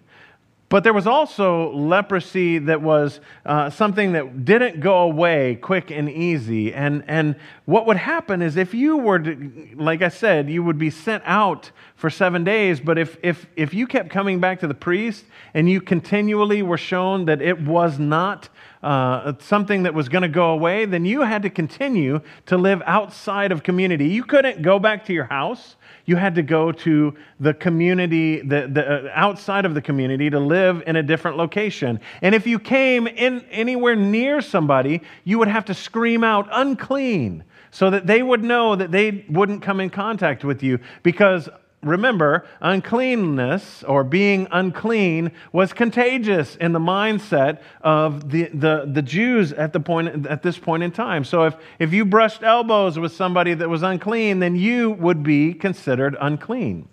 But 0.70 0.82
there 0.82 0.92
was 0.92 1.06
also 1.06 1.72
leprosy 1.72 2.58
that 2.58 2.82
was 2.82 3.20
uh, 3.46 3.70
something 3.70 4.12
that 4.12 4.44
didn't 4.44 4.80
go 4.80 5.02
away 5.02 5.56
quick 5.56 5.90
and 5.90 6.10
easy. 6.10 6.74
And, 6.74 7.04
and 7.06 7.36
what 7.64 7.86
would 7.86 7.96
happen 7.96 8.42
is 8.42 8.56
if 8.56 8.74
you 8.74 8.96
were, 8.96 9.20
to, 9.20 9.68
like 9.76 10.02
I 10.02 10.08
said, 10.08 10.50
you 10.50 10.64
would 10.64 10.78
be 10.78 10.90
sent 10.90 11.22
out 11.26 11.70
for 11.94 12.10
seven 12.10 12.42
days. 12.42 12.80
But 12.80 12.98
if, 12.98 13.16
if, 13.22 13.46
if 13.54 13.72
you 13.72 13.86
kept 13.86 14.10
coming 14.10 14.40
back 14.40 14.58
to 14.60 14.66
the 14.66 14.74
priest 14.74 15.24
and 15.52 15.70
you 15.70 15.80
continually 15.80 16.62
were 16.62 16.78
shown 16.78 17.26
that 17.26 17.40
it 17.40 17.60
was 17.60 17.98
not 17.98 18.48
uh, 18.84 19.32
something 19.38 19.84
that 19.84 19.94
was 19.94 20.10
going 20.10 20.22
to 20.22 20.28
go 20.28 20.50
away, 20.50 20.84
then 20.84 21.06
you 21.06 21.22
had 21.22 21.40
to 21.40 21.48
continue 21.48 22.20
to 22.44 22.58
live 22.58 22.82
outside 22.84 23.50
of 23.50 23.62
community. 23.62 24.08
You 24.08 24.24
couldn't 24.24 24.60
go 24.60 24.78
back 24.78 25.06
to 25.06 25.14
your 25.14 25.24
house. 25.24 25.76
You 26.04 26.16
had 26.16 26.34
to 26.34 26.42
go 26.42 26.70
to 26.70 27.14
the 27.40 27.54
community, 27.54 28.42
the, 28.42 28.68
the 28.70 29.06
uh, 29.06 29.12
outside 29.14 29.64
of 29.64 29.72
the 29.72 29.80
community, 29.80 30.28
to 30.28 30.38
live 30.38 30.82
in 30.86 30.96
a 30.96 31.02
different 31.02 31.38
location. 31.38 31.98
And 32.20 32.34
if 32.34 32.46
you 32.46 32.58
came 32.58 33.06
in 33.06 33.46
anywhere 33.50 33.96
near 33.96 34.42
somebody, 34.42 35.00
you 35.24 35.38
would 35.38 35.48
have 35.48 35.64
to 35.64 35.74
scream 35.74 36.22
out, 36.22 36.46
unclean, 36.52 37.42
so 37.70 37.88
that 37.88 38.06
they 38.06 38.22
would 38.22 38.44
know 38.44 38.76
that 38.76 38.90
they 38.90 39.24
wouldn't 39.30 39.62
come 39.62 39.80
in 39.80 39.88
contact 39.88 40.44
with 40.44 40.62
you 40.62 40.78
because 41.02 41.48
remember, 41.84 42.46
uncleanness 42.60 43.82
or 43.84 44.04
being 44.04 44.48
unclean 44.50 45.32
was 45.52 45.72
contagious 45.72 46.56
in 46.56 46.72
the 46.72 46.78
mindset 46.78 47.60
of 47.80 48.30
the, 48.30 48.44
the, 48.54 48.88
the 48.90 49.02
Jews 49.02 49.52
at, 49.52 49.72
the 49.72 49.80
point, 49.80 50.26
at 50.26 50.42
this 50.42 50.58
point 50.58 50.82
in 50.82 50.90
time. 50.90 51.24
So 51.24 51.44
if, 51.44 51.54
if 51.78 51.92
you 51.92 52.04
brushed 52.04 52.42
elbows 52.42 52.98
with 52.98 53.12
somebody 53.12 53.54
that 53.54 53.68
was 53.68 53.82
unclean, 53.82 54.40
then 54.40 54.56
you 54.56 54.90
would 54.90 55.22
be 55.22 55.54
considered 55.54 56.16
unclean. 56.20 56.88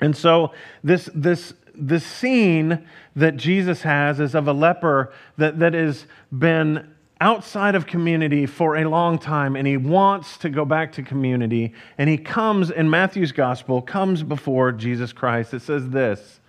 And 0.00 0.16
so 0.16 0.52
this, 0.82 1.08
this 1.14 1.54
the 1.74 2.00
scene 2.00 2.86
that 3.16 3.36
Jesus 3.36 3.82
has 3.82 4.20
is 4.20 4.34
of 4.34 4.46
a 4.48 4.52
leper 4.52 5.12
that, 5.38 5.58
that 5.58 5.74
has 5.74 6.06
been 6.36 6.91
outside 7.22 7.76
of 7.76 7.86
community 7.86 8.46
for 8.46 8.76
a 8.76 8.88
long 8.88 9.16
time 9.16 9.54
and 9.54 9.64
he 9.64 9.76
wants 9.76 10.36
to 10.38 10.50
go 10.50 10.64
back 10.64 10.90
to 10.90 11.04
community 11.04 11.72
and 11.96 12.10
he 12.10 12.18
comes 12.18 12.68
in 12.68 12.90
Matthew's 12.90 13.30
gospel 13.30 13.80
comes 13.80 14.24
before 14.24 14.72
Jesus 14.72 15.12
Christ. 15.12 15.54
It 15.54 15.62
says 15.62 15.90
this 15.90 16.40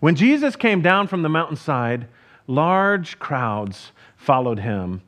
when 0.00 0.16
Jesus 0.16 0.56
came 0.56 0.82
down 0.82 1.06
from 1.06 1.22
the 1.22 1.28
mountainside 1.28 2.08
large 2.48 3.20
crowds 3.20 3.92
followed 4.16 4.58
him. 4.58 5.02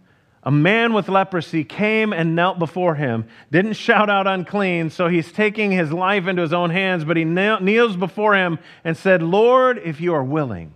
A 0.45 0.53
man 0.53 0.93
with 0.93 1.09
leprosy 1.09 1.65
came 1.65 2.13
and 2.13 2.37
knelt 2.37 2.61
before 2.61 2.95
him 2.95 3.27
didn't 3.51 3.73
shout 3.73 4.09
out 4.09 4.29
unclean 4.29 4.91
so 4.91 5.09
he's 5.09 5.33
taking 5.33 5.73
his 5.73 5.93
life 5.93 6.29
into 6.29 6.43
his 6.43 6.53
own 6.53 6.71
hands 6.71 7.05
but 7.05 7.17
he 7.17 7.25
kneels 7.25 7.97
before 7.97 8.37
him 8.37 8.61
and 8.85 8.97
said 8.97 9.23
lord 9.23 9.81
if 9.85 10.01
you 10.01 10.15
are 10.15 10.23
willing 10.23 10.73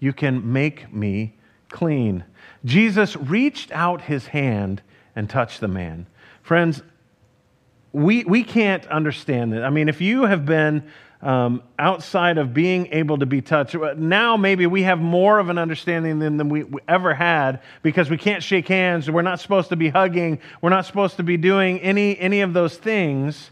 you 0.00 0.14
can 0.14 0.52
make 0.52 0.90
me 0.90 1.35
clean 1.68 2.24
Jesus 2.66 3.16
reached 3.16 3.70
out 3.70 4.02
his 4.02 4.26
hand 4.26 4.82
and 5.14 5.30
touched 5.30 5.60
the 5.60 5.68
man. 5.68 6.06
Friends, 6.42 6.82
we, 7.92 8.24
we 8.24 8.42
can't 8.42 8.84
understand 8.88 9.52
that. 9.52 9.64
I 9.64 9.70
mean, 9.70 9.88
if 9.88 10.00
you 10.00 10.24
have 10.24 10.44
been 10.44 10.82
um, 11.22 11.62
outside 11.78 12.38
of 12.38 12.52
being 12.52 12.88
able 12.92 13.18
to 13.18 13.26
be 13.26 13.40
touched, 13.40 13.74
now 13.96 14.36
maybe 14.36 14.66
we 14.66 14.82
have 14.82 15.00
more 15.00 15.38
of 15.38 15.48
an 15.48 15.58
understanding 15.58 16.18
than, 16.18 16.36
than 16.36 16.48
we, 16.48 16.64
we 16.64 16.80
ever 16.88 17.14
had 17.14 17.62
because 17.82 18.10
we 18.10 18.18
can't 18.18 18.42
shake 18.42 18.68
hands. 18.68 19.08
We're 19.08 19.22
not 19.22 19.40
supposed 19.40 19.70
to 19.70 19.76
be 19.76 19.88
hugging. 19.88 20.40
We're 20.60 20.70
not 20.70 20.86
supposed 20.86 21.16
to 21.16 21.22
be 21.22 21.36
doing 21.36 21.78
any, 21.80 22.18
any 22.18 22.40
of 22.40 22.52
those 22.52 22.76
things. 22.76 23.50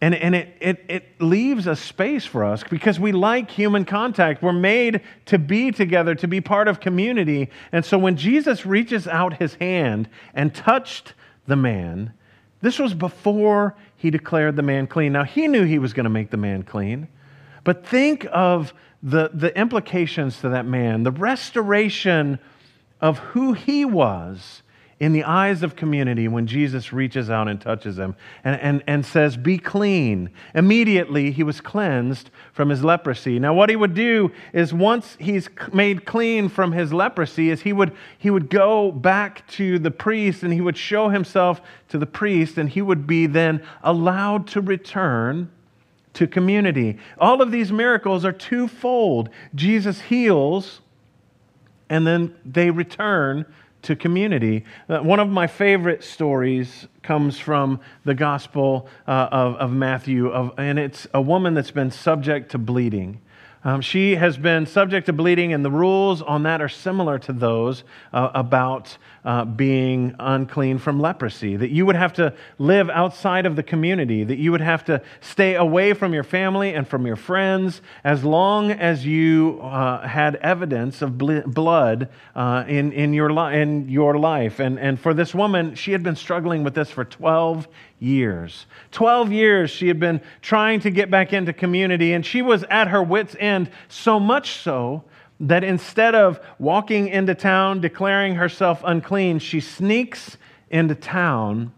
And, 0.00 0.14
and 0.14 0.34
it, 0.34 0.56
it, 0.60 0.84
it 0.88 1.20
leaves 1.20 1.66
a 1.66 1.74
space 1.74 2.26
for 2.26 2.44
us 2.44 2.62
because 2.62 3.00
we 3.00 3.12
like 3.12 3.50
human 3.50 3.86
contact. 3.86 4.42
We're 4.42 4.52
made 4.52 5.00
to 5.26 5.38
be 5.38 5.70
together, 5.70 6.14
to 6.16 6.28
be 6.28 6.42
part 6.42 6.68
of 6.68 6.80
community. 6.80 7.48
And 7.72 7.82
so 7.84 7.96
when 7.96 8.16
Jesus 8.16 8.66
reaches 8.66 9.08
out 9.08 9.38
his 9.38 9.54
hand 9.54 10.10
and 10.34 10.54
touched 10.54 11.14
the 11.46 11.56
man, 11.56 12.12
this 12.60 12.78
was 12.78 12.92
before 12.92 13.74
he 13.96 14.10
declared 14.10 14.56
the 14.56 14.62
man 14.62 14.86
clean. 14.86 15.12
Now, 15.12 15.24
he 15.24 15.48
knew 15.48 15.64
he 15.64 15.78
was 15.78 15.94
going 15.94 16.04
to 16.04 16.10
make 16.10 16.30
the 16.30 16.36
man 16.36 16.62
clean, 16.62 17.08
but 17.64 17.86
think 17.86 18.26
of 18.30 18.74
the, 19.02 19.30
the 19.32 19.56
implications 19.58 20.40
to 20.40 20.50
that 20.50 20.66
man, 20.66 21.04
the 21.04 21.10
restoration 21.10 22.38
of 23.00 23.18
who 23.18 23.54
he 23.54 23.84
was 23.84 24.62
in 24.98 25.12
the 25.12 25.24
eyes 25.24 25.62
of 25.62 25.76
community 25.76 26.26
when 26.26 26.46
Jesus 26.46 26.90
reaches 26.90 27.28
out 27.28 27.48
and 27.48 27.60
touches 27.60 27.98
him 27.98 28.16
and, 28.44 28.58
and, 28.60 28.84
and 28.86 29.04
says, 29.04 29.36
Be 29.36 29.58
clean. 29.58 30.30
Immediately, 30.54 31.32
he 31.32 31.42
was 31.42 31.60
cleansed 31.60 32.30
from 32.52 32.70
his 32.70 32.82
leprosy. 32.82 33.38
Now, 33.38 33.52
what 33.52 33.68
he 33.68 33.76
would 33.76 33.92
do 33.92 34.32
is 34.54 34.72
once 34.72 35.16
he's 35.20 35.50
made 35.72 36.06
clean 36.06 36.48
from 36.48 36.72
his 36.72 36.94
leprosy, 36.94 37.50
is 37.50 37.60
he 37.60 37.74
would, 37.74 37.92
he 38.16 38.30
would 38.30 38.48
go 38.48 38.90
back 38.90 39.46
to 39.48 39.78
the 39.78 39.90
priest 39.90 40.42
and 40.42 40.52
he 40.52 40.62
would 40.62 40.78
show 40.78 41.10
himself 41.10 41.60
to 41.90 41.98
the 41.98 42.06
priest 42.06 42.56
and 42.56 42.70
he 42.70 42.80
would 42.80 43.06
be 43.06 43.26
then 43.26 43.62
allowed 43.82 44.46
to 44.48 44.62
return 44.62 45.50
to 46.14 46.26
community. 46.26 46.96
All 47.18 47.42
of 47.42 47.50
these 47.50 47.70
miracles 47.70 48.24
are 48.24 48.32
twofold. 48.32 49.28
Jesus 49.54 50.00
heals 50.00 50.80
and 51.90 52.06
then 52.06 52.34
they 52.44 52.70
return 52.70 53.44
to 53.86 53.96
community. 53.96 54.64
Uh, 54.88 54.98
one 54.98 55.20
of 55.20 55.28
my 55.28 55.46
favorite 55.46 56.04
stories 56.04 56.86
comes 57.02 57.38
from 57.38 57.80
the 58.04 58.14
Gospel 58.14 58.88
uh, 59.06 59.28
of, 59.30 59.54
of 59.56 59.72
Matthew, 59.72 60.28
of, 60.28 60.52
and 60.58 60.78
it's 60.78 61.06
a 61.14 61.20
woman 61.20 61.54
that's 61.54 61.70
been 61.70 61.90
subject 61.90 62.50
to 62.50 62.58
bleeding. 62.58 63.20
Um, 63.66 63.80
she 63.80 64.14
has 64.14 64.38
been 64.38 64.64
subject 64.64 65.06
to 65.06 65.12
bleeding, 65.12 65.52
and 65.52 65.64
the 65.64 65.72
rules 65.72 66.22
on 66.22 66.44
that 66.44 66.62
are 66.62 66.68
similar 66.68 67.18
to 67.18 67.32
those 67.32 67.82
uh, 68.12 68.30
about 68.32 68.96
uh, 69.24 69.44
being 69.44 70.14
unclean 70.20 70.78
from 70.78 71.00
leprosy. 71.00 71.56
That 71.56 71.70
you 71.70 71.84
would 71.84 71.96
have 71.96 72.12
to 72.12 72.32
live 72.60 72.88
outside 72.88 73.44
of 73.44 73.56
the 73.56 73.64
community, 73.64 74.22
that 74.22 74.38
you 74.38 74.52
would 74.52 74.60
have 74.60 74.84
to 74.84 75.02
stay 75.20 75.56
away 75.56 75.94
from 75.94 76.14
your 76.14 76.22
family 76.22 76.74
and 76.74 76.86
from 76.86 77.08
your 77.08 77.16
friends 77.16 77.82
as 78.04 78.22
long 78.22 78.70
as 78.70 79.04
you 79.04 79.58
uh, 79.60 80.06
had 80.06 80.36
evidence 80.36 81.02
of 81.02 81.18
ble- 81.18 81.42
blood 81.42 82.08
uh, 82.36 82.62
in, 82.68 82.92
in, 82.92 83.12
your 83.12 83.32
li- 83.32 83.60
in 83.60 83.88
your 83.88 84.16
life. 84.16 84.60
And, 84.60 84.78
and 84.78 85.00
for 85.00 85.12
this 85.12 85.34
woman, 85.34 85.74
she 85.74 85.90
had 85.90 86.04
been 86.04 86.14
struggling 86.14 86.62
with 86.62 86.76
this 86.76 86.92
for 86.92 87.04
12 87.04 87.66
years. 87.98 88.66
12 88.92 89.32
years 89.32 89.70
she 89.70 89.88
had 89.88 89.98
been 89.98 90.20
trying 90.42 90.80
to 90.80 90.90
get 90.90 91.10
back 91.10 91.32
into 91.32 91.52
community, 91.52 92.12
and 92.12 92.24
she 92.24 92.42
was 92.42 92.64
at 92.64 92.88
her 92.88 93.02
wits' 93.02 93.36
end, 93.38 93.70
so 93.88 94.20
much 94.20 94.58
so 94.58 95.04
that 95.40 95.62
instead 95.64 96.14
of 96.14 96.40
walking 96.58 97.08
into 97.08 97.34
town 97.34 97.80
declaring 97.80 98.34
herself 98.34 98.82
unclean, 98.84 99.38
she 99.38 99.60
sneaks 99.60 100.38
into 100.70 100.94
town 100.94 101.72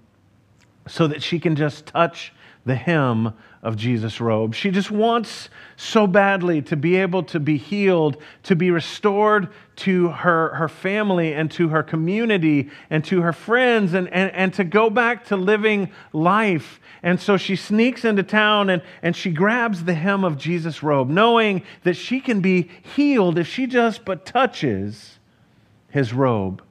so 0.87 1.07
that 1.07 1.23
she 1.23 1.39
can 1.39 1.57
just 1.57 1.87
touch 1.87 2.33
the 2.69 2.77
hem 2.77 3.35
of 3.63 3.77
Jesus' 3.77 4.21
robe. 4.21 4.55
She 4.55 4.71
just 4.71 4.91
wants 4.91 5.49
so 5.77 6.07
badly 6.07 6.63
to 6.63 6.77
be 6.77 6.97
able 6.97 7.25
to 7.25 7.41
be 7.41 7.57
healed, 7.57 8.19
to 8.45 8.55
be 8.55 8.71
restored 8.71 9.49
to 9.77 10.09
her, 10.09 10.55
her 10.55 10.69
family 10.69 11.35
and 11.35 11.51
to 11.53 11.69
her 11.69 11.83
community 11.83 12.71
and 12.91 13.05
to 13.07 13.23
her 13.23 13.33
friends 13.33 13.95
and, 13.95 14.09
and, 14.13 14.31
and 14.33 14.55
to 14.55 14.65
go 14.65 14.91
back 14.91 15.25
to 15.27 15.37
living 15.37 15.91
life. 16.13 16.79
And 17.03 17.19
so 17.21 17.37
she 17.37 17.57
sneaks 17.57 18.05
into 18.05 18.23
town 18.23 18.71
and, 18.71 18.83
and 19.03 19.17
she 19.17 19.31
grabs 19.31 19.85
the 19.85 19.95
hem 19.95 20.23
of 20.23 20.39
Jesus' 20.39 20.83
robe, 20.83 21.09
knowing 21.09 21.63
that 21.83 21.95
she 21.95 22.21
can 22.21 22.41
be 22.41 22.71
healed 22.95 23.39
if 23.39 23.49
she 23.49 23.67
just 23.67 24.05
but 24.05 24.25
touches 24.25 25.19
his 25.89 26.13
robe 26.13 26.63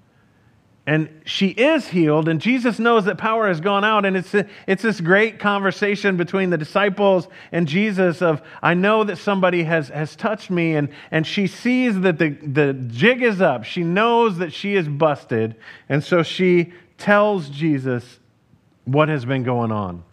and 0.87 1.09
she 1.25 1.49
is 1.49 1.89
healed 1.89 2.29
and 2.29 2.39
jesus 2.39 2.79
knows 2.79 3.05
that 3.05 3.17
power 3.17 3.47
has 3.47 3.59
gone 3.59 3.83
out 3.83 4.05
and 4.05 4.15
it's, 4.15 4.33
it's 4.65 4.81
this 4.81 5.01
great 5.01 5.37
conversation 5.37 6.15
between 6.15 6.49
the 6.49 6.57
disciples 6.57 7.27
and 7.51 7.67
jesus 7.67 8.21
of 8.21 8.41
i 8.63 8.73
know 8.73 9.03
that 9.03 9.17
somebody 9.17 9.63
has, 9.63 9.89
has 9.89 10.15
touched 10.15 10.49
me 10.49 10.75
and, 10.75 10.89
and 11.11 11.27
she 11.27 11.45
sees 11.45 11.99
that 11.99 12.17
the, 12.17 12.29
the 12.29 12.73
jig 12.87 13.21
is 13.21 13.41
up. 13.41 13.65
She 13.65 13.83
knows 13.83 14.37
that 14.37 14.53
she 14.53 14.75
is 14.75 14.87
busted 14.87 15.55
and 15.89 16.03
so 16.03 16.23
she 16.23 16.71
tells 16.97 17.49
jesus 17.49 18.19
what 18.85 19.09
has 19.09 19.25
been 19.25 19.43
going 19.43 19.71
on. 19.71 20.03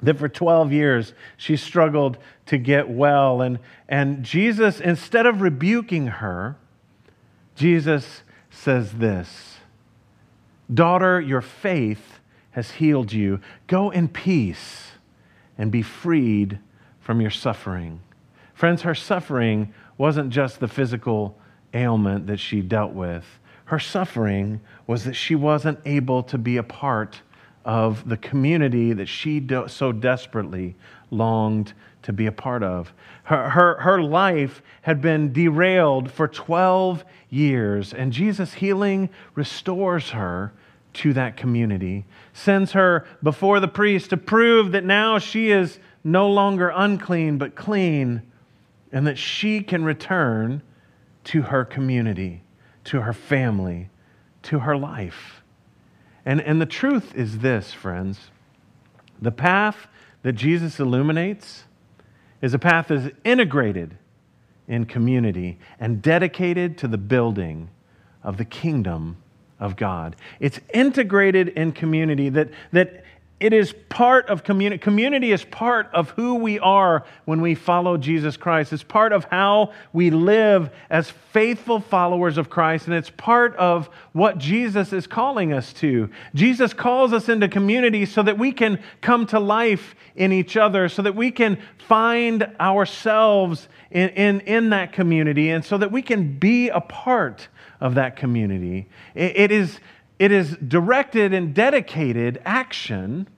That 0.00 0.18
for 0.18 0.28
12 0.28 0.72
years 0.72 1.12
she 1.36 1.58
struggled 1.58 2.16
to 2.46 2.56
get 2.56 2.88
well 2.88 3.42
and, 3.42 3.58
and 3.88 4.22
jesus 4.22 4.80
instead 4.80 5.26
of 5.26 5.42
rebuking 5.42 6.06
her 6.06 6.56
jesus 7.54 8.22
says 8.50 8.92
this 8.92 9.57
Daughter, 10.72 11.20
your 11.20 11.40
faith 11.40 12.20
has 12.50 12.72
healed 12.72 13.12
you. 13.12 13.40
Go 13.66 13.90
in 13.90 14.08
peace 14.08 14.92
and 15.56 15.72
be 15.72 15.82
freed 15.82 16.58
from 17.00 17.20
your 17.20 17.30
suffering. 17.30 18.00
Friends, 18.54 18.82
her 18.82 18.94
suffering 18.94 19.72
wasn't 19.96 20.30
just 20.30 20.60
the 20.60 20.68
physical 20.68 21.38
ailment 21.72 22.26
that 22.26 22.38
she 22.38 22.60
dealt 22.60 22.92
with. 22.92 23.24
Her 23.66 23.78
suffering 23.78 24.60
was 24.86 25.04
that 25.04 25.14
she 25.14 25.34
wasn't 25.34 25.78
able 25.84 26.22
to 26.24 26.38
be 26.38 26.56
a 26.56 26.62
part 26.62 27.22
of 27.64 28.08
the 28.08 28.16
community 28.16 28.92
that 28.92 29.06
she 29.06 29.40
do- 29.40 29.68
so 29.68 29.92
desperately 29.92 30.74
longed 31.10 31.72
to 32.02 32.12
be 32.12 32.26
a 32.26 32.32
part 32.32 32.62
of. 32.62 32.92
Her, 33.24 33.50
her, 33.50 33.80
her 33.80 34.02
life 34.02 34.62
had 34.82 35.00
been 35.00 35.32
derailed 35.32 36.10
for 36.10 36.28
12 36.28 37.04
years, 37.30 37.92
and 37.92 38.12
Jesus' 38.12 38.54
healing 38.54 39.10
restores 39.34 40.10
her 40.10 40.52
to 40.94 41.12
that 41.12 41.36
community, 41.36 42.04
sends 42.32 42.72
her 42.72 43.06
before 43.22 43.60
the 43.60 43.68
priest 43.68 44.10
to 44.10 44.16
prove 44.16 44.72
that 44.72 44.84
now 44.84 45.18
she 45.18 45.50
is 45.50 45.78
no 46.02 46.28
longer 46.28 46.72
unclean 46.74 47.38
but 47.38 47.54
clean, 47.54 48.22
and 48.90 49.06
that 49.06 49.18
she 49.18 49.60
can 49.60 49.84
return 49.84 50.62
to 51.24 51.42
her 51.42 51.64
community, 51.64 52.42
to 52.84 53.02
her 53.02 53.12
family, 53.12 53.90
to 54.42 54.60
her 54.60 54.76
life. 54.76 55.37
And, 56.24 56.40
and 56.40 56.60
the 56.60 56.66
truth 56.66 57.14
is 57.14 57.38
this, 57.38 57.72
friends 57.72 58.30
the 59.20 59.32
path 59.32 59.88
that 60.22 60.34
Jesus 60.34 60.78
illuminates 60.78 61.64
is 62.40 62.54
a 62.54 62.58
path 62.58 62.88
that 62.88 62.98
is 62.98 63.10
integrated 63.24 63.96
in 64.68 64.84
community 64.84 65.58
and 65.80 66.00
dedicated 66.02 66.78
to 66.78 66.88
the 66.88 66.98
building 66.98 67.70
of 68.22 68.36
the 68.36 68.44
kingdom 68.44 69.16
of 69.58 69.76
God. 69.76 70.14
It's 70.38 70.60
integrated 70.72 71.48
in 71.48 71.72
community 71.72 72.28
that, 72.28 72.50
that 72.72 73.04
it 73.40 73.52
is 73.52 73.72
part 73.88 74.28
of 74.28 74.42
community. 74.42 74.80
Community 74.80 75.30
is 75.30 75.44
part 75.44 75.88
of 75.92 76.10
who 76.10 76.36
we 76.36 76.58
are 76.58 77.04
when 77.24 77.40
we 77.40 77.54
follow 77.54 77.96
Jesus 77.96 78.36
Christ. 78.36 78.72
It's 78.72 78.82
part 78.82 79.12
of 79.12 79.24
how 79.24 79.72
we 79.92 80.10
live 80.10 80.70
as 80.90 81.10
faithful 81.32 81.78
followers 81.78 82.36
of 82.36 82.50
Christ, 82.50 82.86
and 82.86 82.96
it's 82.96 83.10
part 83.10 83.54
of 83.54 83.88
what 84.12 84.38
Jesus 84.38 84.92
is 84.92 85.06
calling 85.06 85.52
us 85.52 85.72
to. 85.74 86.10
Jesus 86.34 86.72
calls 86.72 87.12
us 87.12 87.28
into 87.28 87.46
community 87.46 88.06
so 88.06 88.24
that 88.24 88.38
we 88.38 88.50
can 88.50 88.82
come 89.02 89.24
to 89.26 89.38
life 89.38 89.94
in 90.16 90.32
each 90.32 90.56
other, 90.56 90.88
so 90.88 91.02
that 91.02 91.14
we 91.14 91.30
can 91.30 91.58
find 91.86 92.42
ourselves 92.58 93.68
in, 93.92 94.08
in, 94.10 94.40
in 94.40 94.70
that 94.70 94.92
community, 94.92 95.50
and 95.50 95.64
so 95.64 95.78
that 95.78 95.92
we 95.92 96.02
can 96.02 96.36
be 96.38 96.70
a 96.70 96.80
part 96.80 97.46
of 97.80 97.94
that 97.94 98.16
community. 98.16 98.88
it, 99.14 99.36
it 99.36 99.52
is 99.52 99.78
it 100.18 100.32
is 100.32 100.56
directed 100.56 101.32
and 101.32 101.54
dedicated 101.54 102.40
action 102.44 103.28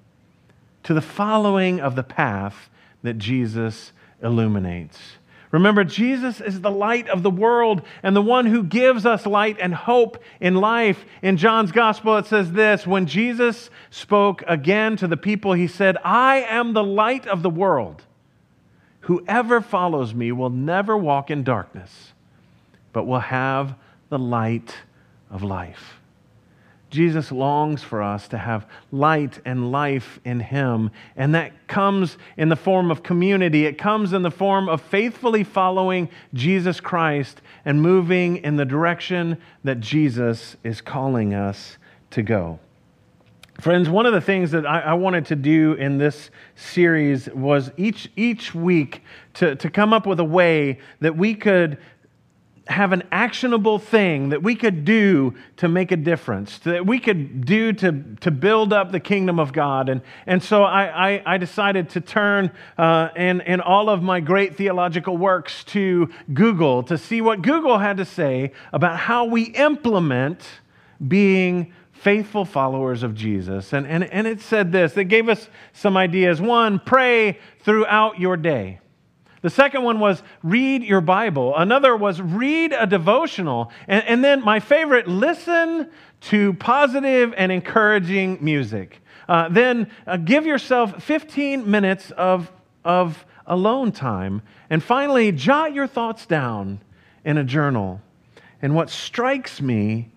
to 0.83 0.95
the 0.95 1.03
following 1.03 1.81
of 1.81 1.95
the 1.95 2.03
path 2.03 2.71
that 3.03 3.19
Jesus 3.19 3.93
illuminates. 4.23 4.99
Remember, 5.51 5.83
Jesus 5.83 6.41
is 6.41 6.61
the 6.61 6.71
light 6.71 7.09
of 7.09 7.23
the 7.23 7.31
world 7.31 7.83
and 8.03 8.15
the 8.15 8.23
one 8.23 8.47
who 8.47 8.63
gives 8.63 9.05
us 9.05 9.27
light 9.27 9.57
and 9.61 9.75
hope 9.75 10.23
in 10.41 10.55
life. 10.55 11.05
In 11.23 11.37
John's 11.37 11.73
gospel, 11.73 12.17
it 12.19 12.27
says 12.27 12.53
this 12.53 12.87
When 12.87 13.07
Jesus 13.07 13.69
spoke 13.91 14.45
again 14.47 14.97
to 14.99 15.09
the 15.09 15.17
people, 15.17 15.53
he 15.53 15.67
said, 15.67 15.97
I 16.05 16.43
am 16.43 16.73
the 16.73 16.85
light 16.85 17.27
of 17.27 17.43
the 17.43 17.51
world. 17.51 18.05
Whoever 19.01 19.61
follows 19.61 20.15
me 20.15 20.31
will 20.31 20.51
never 20.51 20.97
walk 20.97 21.31
in 21.31 21.43
darkness, 21.43 22.13
but 22.93 23.07
will 23.07 23.21
have 23.21 23.75
the 24.09 24.19
light 24.19 24.77
of 25.31 25.43
life. 25.43 26.00
Jesus 26.91 27.31
longs 27.31 27.83
for 27.83 28.03
us 28.03 28.29
to 28.29 28.39
have 28.39 28.67
light 28.91 29.39
and 29.45 29.71
life 29.71 30.19
in 30.25 30.41
Him. 30.41 30.91
And 31.17 31.35
that 31.35 31.69
comes 31.69 32.19
in 32.37 32.49
the 32.49 32.57
form 32.57 32.91
of 32.91 33.03
community. 33.03 33.65
It 33.65 33.79
comes 33.79 34.13
in 34.13 34.23
the 34.23 34.31
form 34.31 34.69
of 34.69 34.83
faithfully 34.83 35.45
following 35.45 36.09
Jesus 36.35 36.81
Christ 36.81 37.41
and 37.65 37.81
moving 37.81 38.39
in 38.39 38.57
the 38.57 38.65
direction 38.65 39.39
that 39.63 39.81
Jesus 39.81 40.57
is 40.65 40.81
calling 40.81 41.33
us 41.33 41.79
to 42.11 42.23
go. 42.23 42.59
Friends, 43.61 43.91
one 43.91 44.07
of 44.07 44.15
the 44.15 44.23
things 44.23 44.53
that 44.53 44.65
I, 44.65 44.81
I 44.81 44.93
wanted 44.95 45.27
to 45.27 45.37
do 45.37 45.75
in 45.75 45.99
this 45.99 46.31
series 46.55 47.29
was 47.29 47.71
each, 47.77 48.11
each 48.17 48.55
week 48.55 49.03
to, 49.35 49.55
to 49.57 49.69
come 49.69 49.93
up 49.93 50.07
with 50.07 50.19
a 50.19 50.25
way 50.25 50.79
that 51.01 51.15
we 51.15 51.35
could 51.35 51.77
have 52.71 52.93
an 52.93 53.03
actionable 53.11 53.79
thing 53.79 54.29
that 54.29 54.43
we 54.43 54.55
could 54.55 54.85
do 54.85 55.35
to 55.57 55.69
make 55.69 55.91
a 55.91 55.97
difference, 55.97 56.59
that 56.61 56.87
we 56.87 57.01
could 57.01 57.45
do 57.45 57.73
to, 57.73 58.05
to 58.21 58.31
build 58.31 58.73
up 58.73 58.93
the 58.93 59.01
kingdom 59.01 59.41
of 59.41 59.53
God. 59.53 59.89
And, 59.89 60.03
and 60.27 60.43
so 60.43 60.63
I, 60.63 61.11
I, 61.11 61.23
I 61.35 61.39
decided 61.39 61.91
to 61.91 62.01
turn 62.01 62.53
uh, 62.79 63.09
in, 63.17 63.41
in 63.41 63.61
all 63.61 63.91
of 63.91 64.03
my 64.03 64.21
great 64.21 64.57
theological 64.57 65.17
works 65.17 65.65
to 65.65 66.11
Google 66.33 66.85
to 66.85 66.97
see 66.97 67.21
what 67.21 67.43
Google 67.43 67.79
had 67.79 67.97
to 67.97 68.05
say 68.05 68.53
about 68.73 68.97
how 68.97 69.25
we 69.25 69.43
implement 69.43 70.43
being 71.07 71.73
faithful 71.93 72.45
followers 72.45 73.03
of 73.03 73.15
Jesus. 73.15 73.73
And, 73.73 73.87
and, 73.87 74.05
and 74.05 74.27
it 74.27 74.41
said 74.41 74.73
this 74.73 74.97
it 74.97 75.05
gave 75.05 75.29
us 75.29 75.49
some 75.73 75.97
ideas. 75.97 76.41
One, 76.41 76.79
pray 76.79 77.39
throughout 77.63 78.21
your 78.21 78.37
day. 78.37 78.79
The 79.43 79.51
second 79.51 79.83
one 79.85 80.01
was 80.01 80.23
read 80.43 80.83
your 80.83 81.01
Bible. 81.01 81.57
Another 81.57 81.97
was 81.97 82.21
read 82.21 82.73
a 82.73 82.87
devotional. 82.87 83.73
And, 83.89 84.05
and 84.05 84.25
then 84.25 84.45
my 84.45 84.61
favorite, 84.61 85.09
listen 85.09 85.91
to 86.23 86.53
positive 86.55 87.33
and 87.37 87.51
encouraging 87.51 88.39
music. 88.43 89.01
Uh, 89.29 89.49
then 89.49 89.91
uh, 90.07 90.19
give 90.19 90.45
yourself 90.45 91.03
15 91.03 91.71
minutes 91.71 92.11
of, 92.13 92.51
of 92.85 93.25
alone 93.47 93.93
time. 93.93 94.43
And 94.69 94.83
finally, 94.83 95.33
jot 95.33 95.73
your 95.73 95.87
thoughts 95.87 96.27
down 96.27 96.81
in 97.25 97.39
a 97.39 97.45
journal. 97.45 98.01
And 98.61 98.75
what 98.75 98.91
strikes 98.91 99.63
me 99.63 100.11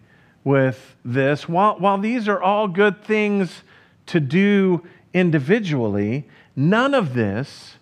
with 0.43 0.95
this, 1.05 1.47
while, 1.47 1.79
while 1.79 1.97
these 1.97 2.27
are 2.27 2.41
all 2.41 2.67
good 2.67 3.03
things 3.03 3.63
to 4.07 4.19
do 4.19 4.85
individually, 5.13 6.27
none 6.55 6.93
of 6.93 7.13
this 7.13 7.75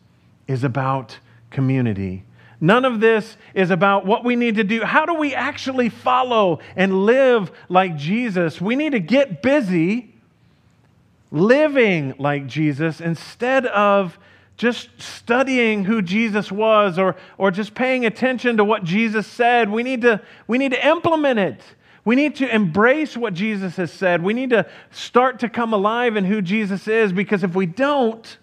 is 0.48 0.64
about 0.64 1.18
community. 1.52 2.26
None 2.60 2.86
of 2.86 3.00
this 3.00 3.38
is 3.54 3.72
about 3.72 4.06
what 4.06 4.24
we 4.24 4.36
need 4.36 4.56
to 4.56 4.64
do. 4.64 4.84
How 4.84 5.06
do 5.06 5.16
we 5.16 5.34
actually 5.34 5.90
follow 5.90 6.60
and 6.76 7.06
live 7.06 7.52
like 7.70 7.98
Jesus? 7.98 8.62
We 8.62 8.76
need 8.76 8.92
to 8.92 9.00
get 9.00 9.42
busy 9.42 10.14
living 11.32 12.14
like 12.20 12.46
Jesus 12.46 13.02
instead 13.02 13.66
of 13.66 14.20
just 14.58 14.90
studying 15.02 15.86
who 15.86 16.04
Jesus 16.04 16.52
was 16.52 17.00
or, 17.00 17.16
or 17.40 17.50
just 17.50 17.74
paying 17.74 18.06
attention 18.06 18.58
to 18.58 18.64
what 18.64 18.84
Jesus 18.84 19.26
said. 19.26 19.72
We 19.72 19.82
need, 19.82 20.02
to, 20.02 20.22
we 20.46 20.60
need 20.60 20.72
to 20.72 20.88
implement 20.88 21.40
it. 21.40 21.64
We 22.06 22.16
need 22.16 22.36
to 22.36 22.54
embrace 22.54 23.18
what 23.18 23.34
Jesus 23.34 23.76
has 23.78 23.92
said. 23.92 24.22
We 24.22 24.34
need 24.34 24.52
to 24.52 24.68
start 24.92 25.40
to 25.40 25.50
come 25.50 25.74
alive 25.74 26.16
in 26.16 26.26
who 26.26 26.44
Jesus 26.44 26.88
is 26.88 27.12
because 27.12 27.44
if 27.44 27.56
we 27.56 27.66
don't, 27.66 28.38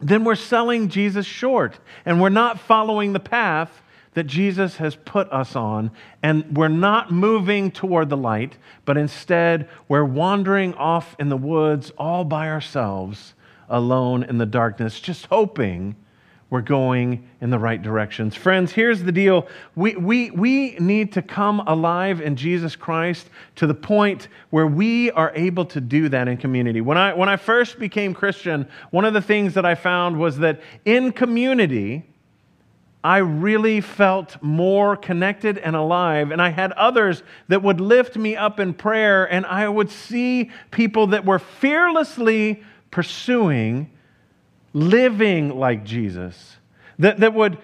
then 0.00 0.24
we're 0.24 0.34
selling 0.34 0.88
Jesus 0.88 1.26
short 1.26 1.78
and 2.04 2.20
we're 2.20 2.28
not 2.28 2.60
following 2.60 3.12
the 3.12 3.20
path 3.20 3.82
that 4.14 4.24
Jesus 4.24 4.76
has 4.76 4.96
put 4.96 5.30
us 5.32 5.54
on. 5.54 5.90
And 6.22 6.56
we're 6.56 6.68
not 6.68 7.12
moving 7.12 7.70
toward 7.70 8.08
the 8.08 8.16
light, 8.16 8.56
but 8.84 8.96
instead 8.96 9.68
we're 9.86 10.04
wandering 10.04 10.74
off 10.74 11.14
in 11.18 11.28
the 11.28 11.36
woods 11.36 11.92
all 11.96 12.24
by 12.24 12.48
ourselves, 12.48 13.34
alone 13.68 14.24
in 14.24 14.38
the 14.38 14.46
darkness, 14.46 15.00
just 15.00 15.26
hoping 15.26 15.94
we're 16.50 16.62
going 16.62 17.28
in 17.42 17.50
the 17.50 17.58
right 17.58 17.80
directions. 17.80 18.34
Friends, 18.34 18.72
here's 18.72 19.02
the 19.02 19.12
deal. 19.12 19.46
We, 19.76 19.96
we, 19.96 20.30
we 20.30 20.76
need 20.78 21.12
to 21.12 21.22
come 21.22 21.60
alive 21.60 22.22
in 22.22 22.36
Jesus 22.36 22.74
Christ 22.74 23.28
to 23.56 23.66
the 23.66 23.74
point 23.74 24.28
where 24.48 24.66
we 24.66 25.10
are 25.10 25.30
able 25.34 25.66
to 25.66 25.80
do 25.80 26.08
that 26.08 26.26
in 26.26 26.38
community. 26.38 26.80
When 26.80 26.96
I, 26.96 27.12
when 27.12 27.28
I 27.28 27.36
first 27.36 27.78
became 27.78 28.14
Christian, 28.14 28.66
one 28.90 29.04
of 29.04 29.12
the 29.12 29.20
things 29.20 29.54
that 29.54 29.66
I 29.66 29.74
found 29.74 30.18
was 30.18 30.38
that 30.38 30.62
in 30.86 31.12
community, 31.12 32.06
I 33.04 33.18
really 33.18 33.82
felt 33.82 34.42
more 34.42 34.96
connected 34.96 35.58
and 35.58 35.76
alive. 35.76 36.30
And 36.30 36.40
I 36.40 36.48
had 36.48 36.72
others 36.72 37.22
that 37.48 37.62
would 37.62 37.80
lift 37.80 38.16
me 38.16 38.36
up 38.36 38.58
in 38.58 38.72
prayer, 38.72 39.30
and 39.30 39.44
I 39.44 39.68
would 39.68 39.90
see 39.90 40.50
people 40.70 41.08
that 41.08 41.26
were 41.26 41.38
fearlessly 41.38 42.62
pursuing 42.90 43.90
living 44.78 45.58
like 45.58 45.84
Jesus, 45.84 46.56
that, 46.98 47.18
that 47.18 47.34
would 47.34 47.58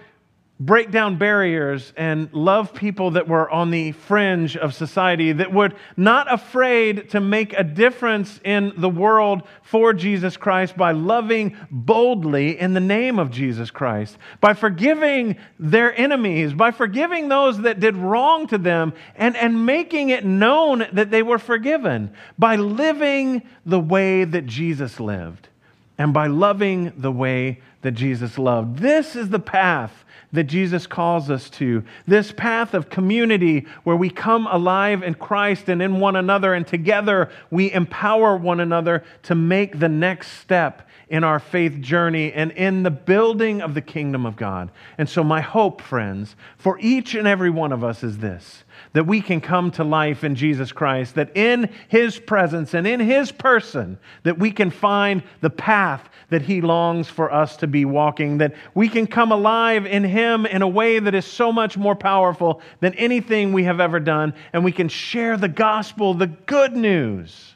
break 0.57 0.89
down 0.89 1.17
barriers 1.17 1.91
and 1.97 2.31
love 2.33 2.73
people 2.73 3.11
that 3.11 3.27
were 3.27 3.49
on 3.49 3.71
the 3.71 3.91
fringe 3.91 4.55
of 4.55 4.73
society, 4.73 5.33
that 5.33 5.51
would 5.51 5.75
not 5.97 6.31
afraid 6.31 7.09
to 7.09 7.19
make 7.19 7.51
a 7.53 7.63
difference 7.63 8.39
in 8.45 8.71
the 8.77 8.89
world 8.89 9.43
for 9.61 9.91
Jesus 9.91 10.37
Christ 10.37 10.77
by 10.77 10.93
loving 10.93 11.57
boldly 11.69 12.57
in 12.57 12.73
the 12.73 12.79
name 12.79 13.19
of 13.19 13.31
Jesus 13.31 13.69
Christ, 13.69 14.17
by 14.39 14.53
forgiving 14.53 15.35
their 15.59 15.97
enemies, 15.99 16.53
by 16.53 16.71
forgiving 16.71 17.27
those 17.27 17.59
that 17.63 17.81
did 17.81 17.97
wrong 17.97 18.47
to 18.47 18.57
them, 18.57 18.93
and, 19.15 19.35
and 19.35 19.65
making 19.65 20.09
it 20.09 20.23
known 20.23 20.85
that 20.93 21.11
they 21.11 21.21
were 21.21 21.39
forgiven, 21.39 22.13
by 22.39 22.55
living 22.55 23.41
the 23.65 23.79
way 23.79 24.23
that 24.23 24.45
Jesus 24.45 25.01
lived 25.01 25.49
and 25.97 26.13
by 26.13 26.27
loving 26.27 26.93
the 26.97 27.11
way 27.11 27.59
that 27.81 27.91
Jesus 27.91 28.37
loved. 28.37 28.79
This 28.79 29.15
is 29.15 29.29
the 29.29 29.39
path 29.39 30.03
that 30.31 30.45
Jesus 30.45 30.85
calls 30.85 31.29
us 31.29 31.49
to. 31.51 31.83
This 32.05 32.31
path 32.31 32.73
of 32.73 32.89
community 32.89 33.65
where 33.83 33.95
we 33.95 34.09
come 34.09 34.47
alive 34.47 35.01
in 35.03 35.13
Christ 35.13 35.69
and 35.69 35.81
in 35.81 35.99
one 35.99 36.15
another, 36.15 36.53
and 36.53 36.67
together 36.67 37.29
we 37.49 37.71
empower 37.71 38.35
one 38.35 38.59
another 38.59 39.03
to 39.23 39.35
make 39.35 39.79
the 39.79 39.89
next 39.89 40.39
step 40.39 40.87
in 41.09 41.23
our 41.23 41.39
faith 41.39 41.79
journey 41.81 42.31
and 42.33 42.51
in 42.51 42.83
the 42.83 42.91
building 42.91 43.61
of 43.61 43.73
the 43.73 43.81
kingdom 43.81 44.25
of 44.25 44.35
God. 44.35 44.71
And 44.97 45.07
so, 45.07 45.23
my 45.23 45.41
hope, 45.41 45.81
friends, 45.81 46.35
for 46.57 46.79
each 46.79 47.15
and 47.15 47.27
every 47.27 47.49
one 47.49 47.71
of 47.71 47.83
us 47.83 48.03
is 48.03 48.17
this 48.17 48.63
that 48.93 49.07
we 49.07 49.21
can 49.21 49.41
come 49.41 49.71
to 49.71 49.83
life 49.83 50.23
in 50.23 50.35
Jesus 50.35 50.71
Christ, 50.71 51.15
that 51.15 51.35
in 51.35 51.69
his 51.87 52.17
presence 52.17 52.73
and 52.73 52.87
in 52.87 52.99
his 52.99 53.31
person, 53.31 53.97
that 54.23 54.37
we 54.37 54.51
can 54.51 54.69
find 54.69 55.21
the 55.41 55.49
path 55.49 56.09
that 56.29 56.41
he 56.41 56.61
longs 56.61 57.07
for 57.07 57.31
us 57.31 57.57
to 57.57 57.67
be 57.67 57.85
walking, 57.85 58.37
that 58.39 58.53
we 58.73 58.89
can 58.89 59.05
come 59.05 59.31
alive 59.31 59.85
in 59.85 60.03
him 60.03 60.45
in 60.45 60.61
a 60.61 60.67
way 60.67 60.99
that 60.99 61.13
is 61.13 61.25
so 61.25 61.51
much 61.51 61.77
more 61.77 61.95
powerful 61.95 62.61
than 62.79 62.93
anything 62.95 63.53
we 63.53 63.63
have 63.63 63.79
ever 63.79 63.99
done, 63.99 64.33
and 64.53 64.63
we 64.63 64.71
can 64.71 64.87
share 64.87 65.37
the 65.37 65.47
gospel, 65.47 66.13
the 66.13 66.27
good 66.27 66.75
news 66.75 67.55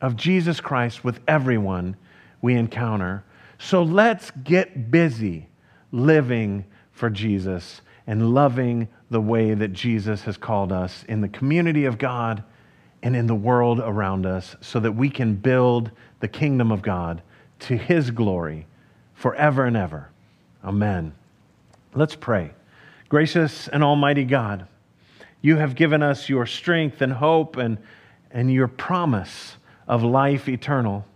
of 0.00 0.16
Jesus 0.16 0.60
Christ 0.60 1.04
with 1.04 1.20
everyone 1.28 1.96
we 2.40 2.54
encounter. 2.54 3.24
So 3.58 3.82
let's 3.82 4.30
get 4.44 4.90
busy 4.90 5.48
living 5.92 6.64
for 6.92 7.10
Jesus 7.10 7.80
and 8.06 8.34
loving 8.34 8.88
the 9.10 9.20
way 9.20 9.54
that 9.54 9.72
Jesus 9.72 10.22
has 10.22 10.36
called 10.36 10.72
us 10.72 11.04
in 11.08 11.20
the 11.20 11.28
community 11.28 11.84
of 11.84 11.98
God 11.98 12.42
and 13.02 13.14
in 13.14 13.26
the 13.26 13.34
world 13.34 13.80
around 13.80 14.26
us 14.26 14.56
so 14.60 14.80
that 14.80 14.92
we 14.92 15.08
can 15.08 15.34
build 15.34 15.90
the 16.20 16.28
kingdom 16.28 16.72
of 16.72 16.82
God 16.82 17.22
to 17.60 17.76
his 17.76 18.10
glory 18.10 18.66
forever 19.14 19.64
and 19.64 19.76
ever. 19.76 20.08
Amen. 20.64 21.14
Let's 21.94 22.14
pray. 22.14 22.52
Gracious 23.08 23.68
and 23.68 23.82
almighty 23.82 24.24
God, 24.24 24.66
you 25.40 25.56
have 25.56 25.74
given 25.74 26.02
us 26.02 26.28
your 26.28 26.46
strength 26.46 27.00
and 27.00 27.12
hope 27.12 27.56
and, 27.56 27.78
and 28.30 28.52
your 28.52 28.68
promise 28.68 29.56
of 29.86 30.02
life 30.02 30.48
eternal. 30.48 31.06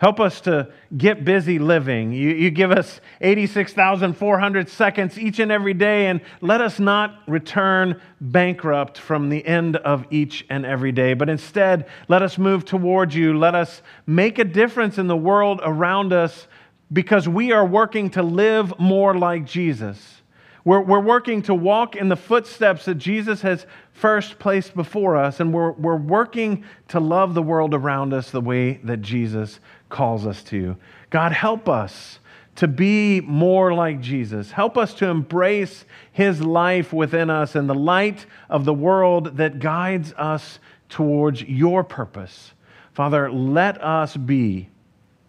Help 0.00 0.18
us 0.18 0.40
to 0.40 0.66
get 0.96 1.26
busy 1.26 1.58
living. 1.58 2.10
You, 2.10 2.30
you 2.30 2.50
give 2.50 2.72
us 2.72 3.02
86,400 3.20 4.70
seconds 4.70 5.18
each 5.18 5.38
and 5.38 5.52
every 5.52 5.74
day, 5.74 6.06
and 6.06 6.22
let 6.40 6.62
us 6.62 6.80
not 6.80 7.20
return 7.28 8.00
bankrupt 8.18 8.96
from 8.96 9.28
the 9.28 9.44
end 9.46 9.76
of 9.76 10.06
each 10.10 10.46
and 10.48 10.64
every 10.64 10.90
day, 10.90 11.12
but 11.12 11.28
instead 11.28 11.86
let 12.08 12.22
us 12.22 12.38
move 12.38 12.64
towards 12.64 13.14
you. 13.14 13.38
Let 13.38 13.54
us 13.54 13.82
make 14.06 14.38
a 14.38 14.44
difference 14.44 14.96
in 14.96 15.06
the 15.06 15.16
world 15.18 15.60
around 15.62 16.14
us 16.14 16.48
because 16.90 17.28
we 17.28 17.52
are 17.52 17.66
working 17.66 18.08
to 18.12 18.22
live 18.22 18.72
more 18.78 19.14
like 19.14 19.44
Jesus. 19.44 20.22
We're, 20.64 20.80
we're 20.80 21.00
working 21.00 21.42
to 21.42 21.54
walk 21.54 21.94
in 21.94 22.08
the 22.08 22.16
footsteps 22.16 22.86
that 22.86 22.96
Jesus 22.96 23.42
has 23.42 23.66
first 23.92 24.38
placed 24.38 24.74
before 24.74 25.16
us, 25.16 25.40
and 25.40 25.52
we're, 25.52 25.72
we're 25.72 25.96
working 25.96 26.64
to 26.88 27.00
love 27.00 27.34
the 27.34 27.42
world 27.42 27.74
around 27.74 28.14
us 28.14 28.30
the 28.30 28.40
way 28.40 28.74
that 28.84 29.02
Jesus 29.02 29.60
calls 29.90 30.26
us 30.26 30.42
to. 30.44 30.76
God, 31.10 31.32
help 31.32 31.68
us 31.68 32.18
to 32.56 32.68
be 32.68 33.20
more 33.20 33.72
like 33.74 34.00
Jesus. 34.00 34.52
Help 34.52 34.76
us 34.76 34.92
to 34.94 35.06
embrace 35.06 35.84
his 36.12 36.40
life 36.42 36.92
within 36.92 37.30
us 37.30 37.54
and 37.54 37.68
the 37.68 37.74
light 37.74 38.26
of 38.48 38.64
the 38.64 38.74
world 38.74 39.36
that 39.36 39.58
guides 39.58 40.12
us 40.16 40.58
towards 40.88 41.42
your 41.42 41.84
purpose. 41.84 42.52
Father, 42.92 43.30
let 43.30 43.82
us 43.82 44.16
be 44.16 44.68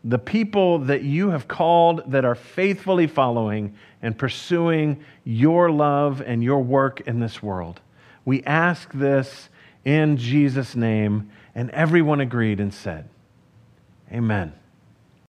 the 0.04 0.20
people 0.20 0.80
that 0.80 1.04
you 1.04 1.30
have 1.30 1.48
called 1.48 2.02
that 2.12 2.26
are 2.26 2.36
faithfully 2.36 3.08
following 3.08 3.76
and 4.02 4.18
pursuing 4.18 5.04
your 5.24 5.70
love 5.70 6.22
and 6.22 6.44
your 6.44 6.64
work 6.64 7.02
in 7.02 7.20
this 7.20 7.44
world. 7.44 7.80
We 8.26 8.44
ask 8.44 8.92
this 8.94 9.50
in 9.86 10.18
Jesus' 10.18 10.76
name, 10.76 11.32
and 11.54 11.70
everyone 11.72 12.20
agreed 12.20 12.60
and 12.60 12.74
said, 12.74 13.08
Amen. 14.14 14.61